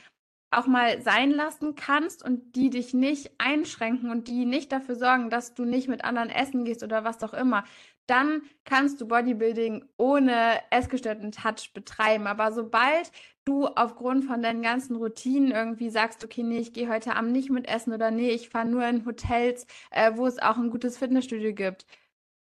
auch 0.53 0.67
mal 0.67 1.01
sein 1.01 1.31
lassen 1.31 1.75
kannst 1.75 2.23
und 2.23 2.55
die 2.57 2.69
dich 2.69 2.93
nicht 2.93 3.31
einschränken 3.37 4.11
und 4.11 4.27
die 4.27 4.45
nicht 4.45 4.71
dafür 4.71 4.95
sorgen, 4.95 5.29
dass 5.29 5.53
du 5.53 5.63
nicht 5.63 5.87
mit 5.87 6.03
anderen 6.03 6.29
essen 6.29 6.65
gehst 6.65 6.83
oder 6.83 7.05
was 7.05 7.23
auch 7.23 7.33
immer, 7.33 7.63
dann 8.07 8.41
kannst 8.65 8.99
du 8.99 9.07
Bodybuilding 9.07 9.85
ohne 9.95 10.59
essgestörten 10.69 11.31
Touch 11.31 11.71
betreiben. 11.73 12.27
Aber 12.27 12.51
sobald 12.51 13.11
du 13.45 13.67
aufgrund 13.67 14.25
von 14.25 14.41
deinen 14.41 14.61
ganzen 14.61 14.97
Routinen 14.97 15.51
irgendwie 15.51 15.89
sagst, 15.89 16.25
okay, 16.25 16.43
nee, 16.43 16.59
ich 16.59 16.73
gehe 16.73 16.89
heute 16.89 17.15
Abend 17.15 17.31
nicht 17.31 17.49
mit 17.49 17.69
essen 17.69 17.93
oder 17.93 18.11
nee, 18.11 18.31
ich 18.31 18.49
fahre 18.49 18.67
nur 18.67 18.85
in 18.85 19.05
Hotels, 19.05 19.65
äh, 19.91 20.11
wo 20.15 20.27
es 20.27 20.39
auch 20.39 20.57
ein 20.57 20.69
gutes 20.69 20.97
Fitnessstudio 20.97 21.53
gibt, 21.53 21.85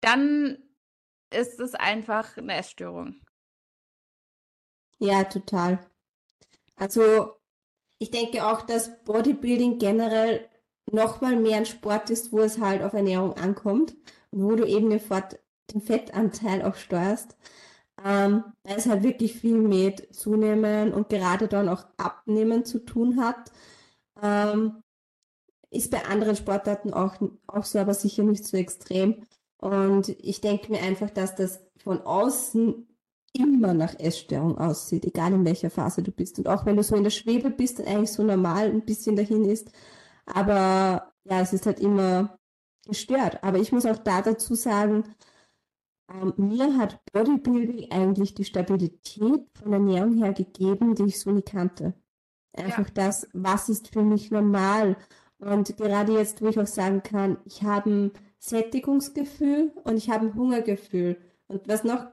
dann 0.01 0.59
ist 1.35 1.59
es 1.59 1.75
einfach 1.75 2.37
eine 2.37 2.55
Essstörung. 2.55 3.17
Ja, 4.99 5.25
total. 5.25 5.79
Also 6.77 7.33
ich 7.99 8.11
denke 8.11 8.47
auch, 8.47 8.63
dass 8.63 9.03
Bodybuilding 9.05 9.79
generell 9.79 10.49
nochmal 10.91 11.37
mehr 11.37 11.59
ein 11.59 11.67
Sport 11.67 12.11
ist, 12.11 12.33
wo 12.33 12.41
es 12.41 12.59
halt 12.61 12.83
auf 12.83 12.93
Ernährung 12.93 13.35
ankommt 13.35 13.97
und 14.31 14.45
wo 14.45 14.55
du 14.57 14.65
eben 14.67 14.91
den, 14.91 15.01
Fettanteil 15.81 16.63
auch 16.63 16.77
steuerst. 16.77 17.37
Ähm, 18.05 18.45
weil 18.63 18.77
es 18.77 18.87
halt 18.87 19.03
wirklich 19.03 19.35
viel 19.35 19.57
mit 19.59 20.15
Zunehmen 20.15 20.93
und 20.93 21.09
gerade 21.09 21.49
dann 21.49 21.69
auch 21.69 21.87
Abnehmen 21.97 22.65
zu 22.65 22.79
tun 22.81 23.21
hat. 23.21 23.51
Ähm, 24.23 24.83
ist 25.71 25.91
bei 25.91 26.05
anderen 26.05 26.37
Sportarten 26.37 26.93
auch, 26.93 27.17
auch 27.47 27.65
so, 27.65 27.79
aber 27.79 27.95
sicher 27.95 28.23
nicht 28.23 28.45
so 28.47 28.57
extrem. 28.57 29.27
Und 29.59 30.11
ich 30.11 30.41
denke 30.41 30.71
mir 30.71 30.83
einfach, 30.83 31.11
dass 31.11 31.35
das 31.35 31.61
von 31.79 32.01
außen 32.03 32.87
immer 33.39 33.75
nach 33.75 33.99
Essstörung 33.99 34.59
aussieht, 34.59 35.05
egal 35.05 35.33
in 35.33 35.45
welcher 35.45 35.71
Phase 35.71 36.03
du 36.03 36.11
bist. 36.13 36.39
Und 36.39 36.49
auch 36.49 36.67
wenn 36.67 36.77
du 36.77 36.83
so 36.83 36.97
in 36.97 37.05
der 37.05 37.11
Schwebe 37.11 37.51
bist 37.51 37.79
und 37.81 37.87
eigentlich 37.87 38.13
so 38.13 38.23
normal 38.23 38.71
ein 38.71 38.85
bisschen 38.85 39.17
dahin 39.17 39.45
ist. 39.45 39.71
Aber 40.27 41.13
ja, 41.25 41.41
es 41.41 41.53
ist 41.53 41.67
halt 41.67 41.81
immer 41.81 42.39
gestört. 42.87 43.43
Aber 43.43 43.59
ich 43.59 43.73
muss 43.73 43.87
auch 43.87 43.99
da 43.99 44.23
dazu 44.23 44.55
sagen, 44.55 45.05
ähm, 46.13 46.35
mir 46.37 46.77
hat 46.77 47.01
Bodybuilding 47.13 47.91
eigentlich 47.91 48.35
die 48.35 48.45
Stabilität 48.45 49.47
von 49.55 49.73
Ernährung 49.73 50.15
her 50.15 50.33
gegeben, 50.33 50.95
die 50.95 51.05
ich 51.05 51.21
so 51.21 51.31
nie 51.31 51.43
kannte. 51.43 51.95
Einfach 52.53 52.89
ja. 52.89 52.95
das, 52.95 53.29
was 53.33 53.69
ist 53.69 53.89
für 53.89 54.03
mich 54.03 54.31
normal. 54.31 54.97
Und 55.39 55.77
gerade 55.77 56.15
jetzt, 56.15 56.41
wo 56.41 56.49
ich 56.49 56.59
auch 56.59 56.67
sagen 56.67 57.03
kann, 57.03 57.39
ich 57.45 57.63
habe 57.63 57.91
ein 57.91 58.13
Sättigungsgefühl 58.39 59.73
und 59.85 59.97
ich 59.97 60.09
habe 60.11 60.27
ein 60.27 60.35
Hungergefühl. 60.35 61.19
Und 61.49 61.69
was 61.69 61.85
noch 61.85 62.07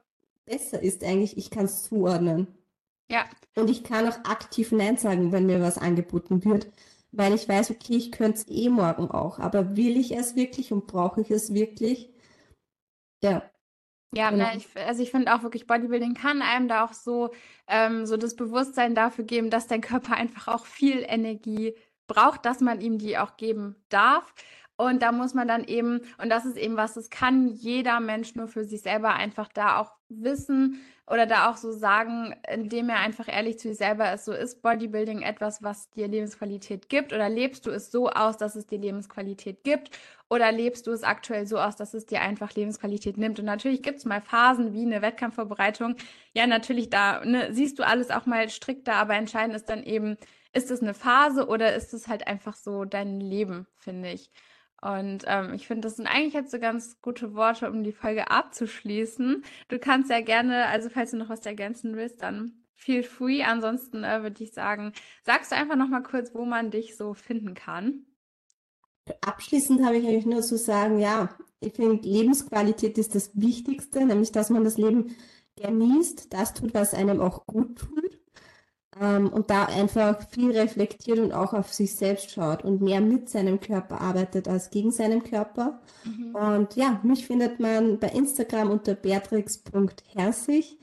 besser 0.45 0.81
ist 0.81 1.03
eigentlich, 1.03 1.37
ich 1.37 1.49
kann 1.49 1.65
es 1.65 1.83
zuordnen. 1.83 2.47
Ja. 3.09 3.25
Und 3.55 3.69
ich 3.69 3.83
kann 3.83 4.07
auch 4.07 4.17
aktiv 4.25 4.71
Nein 4.71 4.97
sagen, 4.97 5.31
wenn 5.31 5.45
mir 5.45 5.61
was 5.61 5.77
angeboten 5.77 6.43
wird, 6.45 6.67
weil 7.11 7.33
ich 7.33 7.47
weiß, 7.47 7.71
okay, 7.71 7.95
ich 7.95 8.11
könnte 8.11 8.39
es 8.39 8.47
eh 8.47 8.69
morgen 8.69 9.11
auch, 9.11 9.39
aber 9.39 9.75
will 9.75 9.97
ich 9.97 10.15
es 10.15 10.35
wirklich 10.35 10.71
und 10.71 10.87
brauche 10.87 11.21
ich 11.21 11.29
es 11.29 11.53
wirklich? 11.53 12.11
Ja. 13.23 13.49
Ja, 14.15 14.29
genau. 14.29 14.45
na, 14.45 14.55
ich, 14.55 14.67
also 14.75 15.01
ich 15.01 15.11
finde 15.11 15.33
auch 15.33 15.43
wirklich, 15.43 15.65
Bodybuilding 15.65 16.13
kann 16.13 16.41
einem 16.41 16.67
da 16.67 16.85
auch 16.85 16.93
so, 16.93 17.31
ähm, 17.67 18.05
so 18.05 18.15
das 18.17 18.35
Bewusstsein 18.35 18.93
dafür 18.93 19.23
geben, 19.25 19.49
dass 19.49 19.67
dein 19.67 19.81
Körper 19.81 20.13
einfach 20.15 20.47
auch 20.47 20.65
viel 20.65 21.03
Energie 21.07 21.75
braucht, 22.07 22.45
dass 22.45 22.59
man 22.61 22.81
ihm 22.81 22.99
die 22.99 23.17
auch 23.17 23.37
geben 23.37 23.75
darf. 23.89 24.33
Und 24.75 25.01
da 25.01 25.11
muss 25.11 25.33
man 25.33 25.47
dann 25.47 25.63
eben, 25.63 26.01
und 26.17 26.29
das 26.29 26.45
ist 26.45 26.57
eben 26.57 26.77
was, 26.77 26.95
das 26.95 27.09
kann 27.09 27.47
jeder 27.47 27.99
Mensch 27.99 28.35
nur 28.35 28.47
für 28.47 28.65
sich 28.65 28.81
selber 28.81 29.13
einfach 29.13 29.47
da 29.49 29.79
auch 29.79 29.91
wissen 30.21 30.81
oder 31.05 31.25
da 31.25 31.49
auch 31.51 31.57
so 31.57 31.71
sagen, 31.71 32.33
indem 32.51 32.89
er 32.89 32.99
einfach 32.99 33.27
ehrlich 33.27 33.59
zu 33.59 33.67
sich 33.67 33.77
selber 33.77 34.13
ist, 34.13 34.25
so 34.25 34.31
ist 34.31 34.61
Bodybuilding 34.61 35.21
etwas, 35.21 35.61
was 35.61 35.89
dir 35.91 36.07
Lebensqualität 36.07 36.87
gibt? 36.89 37.11
Oder 37.11 37.29
lebst 37.29 37.65
du 37.65 37.71
es 37.71 37.91
so 37.91 38.09
aus, 38.09 38.37
dass 38.37 38.55
es 38.55 38.67
dir 38.67 38.79
Lebensqualität 38.79 39.63
gibt? 39.63 39.91
Oder 40.29 40.51
lebst 40.51 40.87
du 40.87 40.91
es 40.91 41.03
aktuell 41.03 41.45
so 41.45 41.59
aus, 41.59 41.75
dass 41.75 41.93
es 41.93 42.05
dir 42.05 42.21
einfach 42.21 42.53
Lebensqualität 42.55 43.17
nimmt? 43.17 43.39
Und 43.39 43.45
natürlich 43.45 43.83
gibt 43.83 43.97
es 43.99 44.05
mal 44.05 44.21
Phasen 44.21 44.73
wie 44.73 44.83
eine 44.83 45.01
Wettkampfvorbereitung, 45.01 45.95
ja 46.33 46.47
natürlich 46.47 46.89
da 46.89 47.23
ne, 47.25 47.53
siehst 47.53 47.79
du 47.79 47.83
alles 47.85 48.09
auch 48.09 48.25
mal 48.25 48.49
strikter, 48.49 48.93
aber 48.95 49.15
entscheidend 49.15 49.55
ist 49.55 49.69
dann 49.69 49.83
eben, 49.83 50.17
ist 50.53 50.71
es 50.71 50.81
eine 50.81 50.93
Phase 50.93 51.47
oder 51.47 51.75
ist 51.75 51.93
es 51.93 52.07
halt 52.07 52.27
einfach 52.27 52.55
so 52.55 52.85
dein 52.85 53.19
Leben, 53.19 53.67
finde 53.77 54.11
ich. 54.11 54.31
Und 54.83 55.23
ähm, 55.27 55.53
ich 55.53 55.65
finde, 55.65 55.87
das 55.87 55.95
sind 55.95 56.07
eigentlich 56.07 56.33
jetzt 56.33 56.51
so 56.51 56.59
ganz 56.59 56.99
gute 57.01 57.35
Worte, 57.35 57.71
um 57.71 57.83
die 57.83 57.93
Folge 57.93 58.29
abzuschließen. 58.29 59.43
Du 59.69 59.79
kannst 59.79 60.09
ja 60.09 60.19
gerne, 60.19 60.65
also 60.65 60.89
falls 60.89 61.11
du 61.11 61.17
noch 61.17 61.29
was 61.29 61.45
ergänzen 61.45 61.95
willst, 61.95 62.21
dann 62.21 62.65
feel 62.75 63.01
free. 63.01 63.43
Ansonsten 63.43 64.03
äh, 64.03 64.21
würde 64.23 64.43
ich 64.43 64.51
sagen, 64.51 64.91
sagst 65.23 65.51
du 65.51 65.55
einfach 65.55 65.77
noch 65.77 65.87
mal 65.87 66.03
kurz, 66.03 66.35
wo 66.35 66.43
man 66.43 66.69
dich 66.69 66.97
so 66.97 67.13
finden 67.13 67.53
kann. 67.53 68.05
Abschließend 69.21 69.85
habe 69.85 69.97
ich 69.97 70.05
eigentlich 70.05 70.25
nur 70.25 70.41
zu 70.41 70.57
sagen, 70.57 70.99
ja, 70.99 71.29
ich 71.61 71.73
finde, 71.73 72.05
Lebensqualität 72.05 72.97
ist 72.97 73.15
das 73.15 73.31
Wichtigste, 73.39 74.05
nämlich 74.05 74.33
dass 74.33 74.49
man 74.49 74.65
das 74.65 74.77
Leben 74.77 75.15
genießt, 75.55 76.33
das 76.33 76.53
tut, 76.53 76.73
was 76.73 76.93
einem 76.93 77.21
auch 77.21 77.45
gut 77.45 77.77
tut 77.79 78.22
ähm, 78.99 79.29
und 79.29 79.49
da 79.49 79.65
einfach 79.65 80.27
viel 80.29 80.51
reflektiert 80.51 81.19
und 81.19 81.33
auch 81.33 81.53
auf 81.53 81.73
sich 81.73 81.95
selbst 81.95 82.31
schaut 82.31 82.63
und 82.63 82.81
mehr 82.81 83.01
mit 83.01 83.29
seinem 83.29 83.59
Körper 83.59 84.01
arbeitet 84.01 84.47
als 84.47 84.69
gegen 84.69 84.91
seinen 84.91 85.23
Körper. 85.23 85.81
Mhm. 86.03 86.35
Und 86.35 86.75
ja, 86.75 86.99
mich 87.03 87.25
findet 87.25 87.59
man 87.59 87.99
bei 87.99 88.09
Instagram 88.09 88.69
unter 88.69 88.93
beatrix.herzig. 88.95 90.79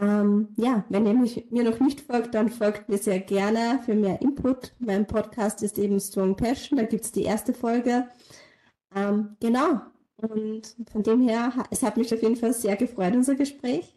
Ähm, 0.00 0.48
ja, 0.56 0.84
wenn 0.88 1.06
ihr 1.06 1.14
mich, 1.14 1.46
mir 1.50 1.62
noch 1.62 1.78
nicht 1.80 2.00
folgt, 2.00 2.34
dann 2.34 2.48
folgt 2.48 2.88
mir 2.88 2.98
sehr 2.98 3.20
gerne 3.20 3.80
für 3.84 3.94
mehr 3.94 4.20
Input. 4.22 4.74
Mein 4.78 5.06
Podcast 5.06 5.62
ist 5.62 5.78
eben 5.78 6.00
Strong 6.00 6.36
Passion, 6.36 6.78
da 6.78 6.84
gibt 6.84 7.04
es 7.04 7.12
die 7.12 7.22
erste 7.22 7.54
Folge. 7.54 8.08
Ähm, 8.94 9.36
genau. 9.40 9.82
Und 10.16 10.76
von 10.90 11.02
dem 11.02 11.20
her, 11.28 11.52
es 11.70 11.82
hat 11.82 11.96
mich 11.96 12.12
auf 12.12 12.22
jeden 12.22 12.36
Fall 12.36 12.52
sehr 12.52 12.76
gefreut, 12.76 13.14
unser 13.14 13.34
Gespräch. 13.34 13.96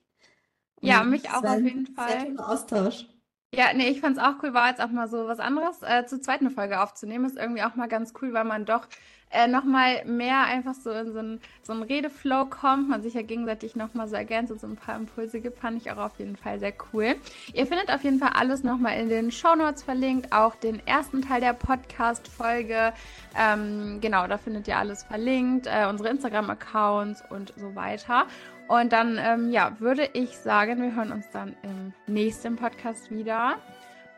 Ja, 0.82 1.02
und 1.02 1.10
mich 1.10 1.30
auch 1.30 1.44
auf 1.44 1.62
jeden 1.62 1.88
Fall. 1.88 2.28
Sehr 2.36 2.50
Austausch. 2.50 3.08
Ja, 3.54 3.74
nee, 3.74 3.88
ich 3.88 4.02
fand's 4.02 4.20
auch 4.20 4.44
cool, 4.44 4.54
war 4.54 4.70
jetzt 4.70 4.82
auch 4.82 4.90
mal 4.90 5.08
so 5.08 5.28
was 5.28 5.40
anderes 5.40 5.82
äh, 5.82 6.06
zur 6.06 6.22
zweiten 6.22 6.52
Folge 6.52 6.82
aufzunehmen. 6.82 7.26
Ist 7.26 7.38
irgendwie 7.38 7.64
auch 7.64 7.76
mal 7.76 7.88
ganz 7.88 8.14
cool, 8.22 8.34
weil 8.34 8.44
man 8.44 8.66
doch 8.66 8.88
äh, 9.30 9.48
nochmal 9.48 10.04
mehr 10.06 10.42
einfach 10.44 10.74
so 10.74 10.92
in 10.92 11.12
so 11.12 11.20
einen 11.20 11.42
so 11.64 11.74
Redeflow 11.74 12.46
kommt, 12.46 12.90
man 12.90 13.02
sich 13.02 13.14
ja 13.14 13.22
gegenseitig 13.22 13.76
nochmal 13.76 14.08
so 14.08 14.16
ergänzt 14.16 14.52
und 14.52 14.60
so 14.60 14.68
ein 14.68 14.76
paar 14.76 14.96
Impulse 14.96 15.42
gibt, 15.42 15.60
fand 15.60 15.82
ich 15.82 15.92
auch 15.92 15.98
auf 15.98 16.20
jeden 16.20 16.36
Fall 16.36 16.60
sehr 16.60 16.74
cool. 16.94 17.16
Ihr 17.54 17.68
findet 17.68 17.90
auf 17.90 18.04
jeden 18.04 18.20
Fall 18.20 18.32
alles 18.36 18.64
nochmal 18.64 19.00
in 19.00 19.10
den 19.10 19.32
Show 19.32 19.56
Notes 19.56 19.84
verlinkt, 19.84 20.32
auch 20.32 20.56
den 20.56 20.86
ersten 20.86 21.22
Teil 21.22 21.42
der 21.42 21.54
Podcast-Folge. 21.54 22.94
Ähm, 23.38 24.00
genau, 24.02 24.28
da 24.28 24.38
findet 24.38 24.68
ihr 24.68 24.78
alles 24.78 25.04
verlinkt, 25.04 25.68
äh, 25.68 25.88
unsere 25.90 26.10
Instagram-Accounts 26.10 27.24
und 27.30 27.54
so 27.58 27.76
weiter. 27.76 28.28
Und 28.68 28.92
dann, 28.92 29.18
ähm, 29.18 29.52
ja, 29.52 29.80
würde 29.80 30.10
ich 30.14 30.38
sagen, 30.38 30.82
wir 30.82 30.96
hören 30.96 31.12
uns 31.12 31.30
dann 31.32 31.56
im 31.64 31.94
nächsten 32.06 32.58
Podcast 32.58 33.10
wieder. 33.12 33.56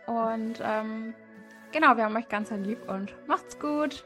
Und 0.07 0.59
ähm, 0.63 1.13
genau, 1.71 1.95
wir 1.97 2.05
haben 2.05 2.15
euch 2.15 2.29
ganz 2.29 2.49
lieb 2.51 2.79
und 2.89 3.13
macht's 3.27 3.59
gut. 3.59 4.03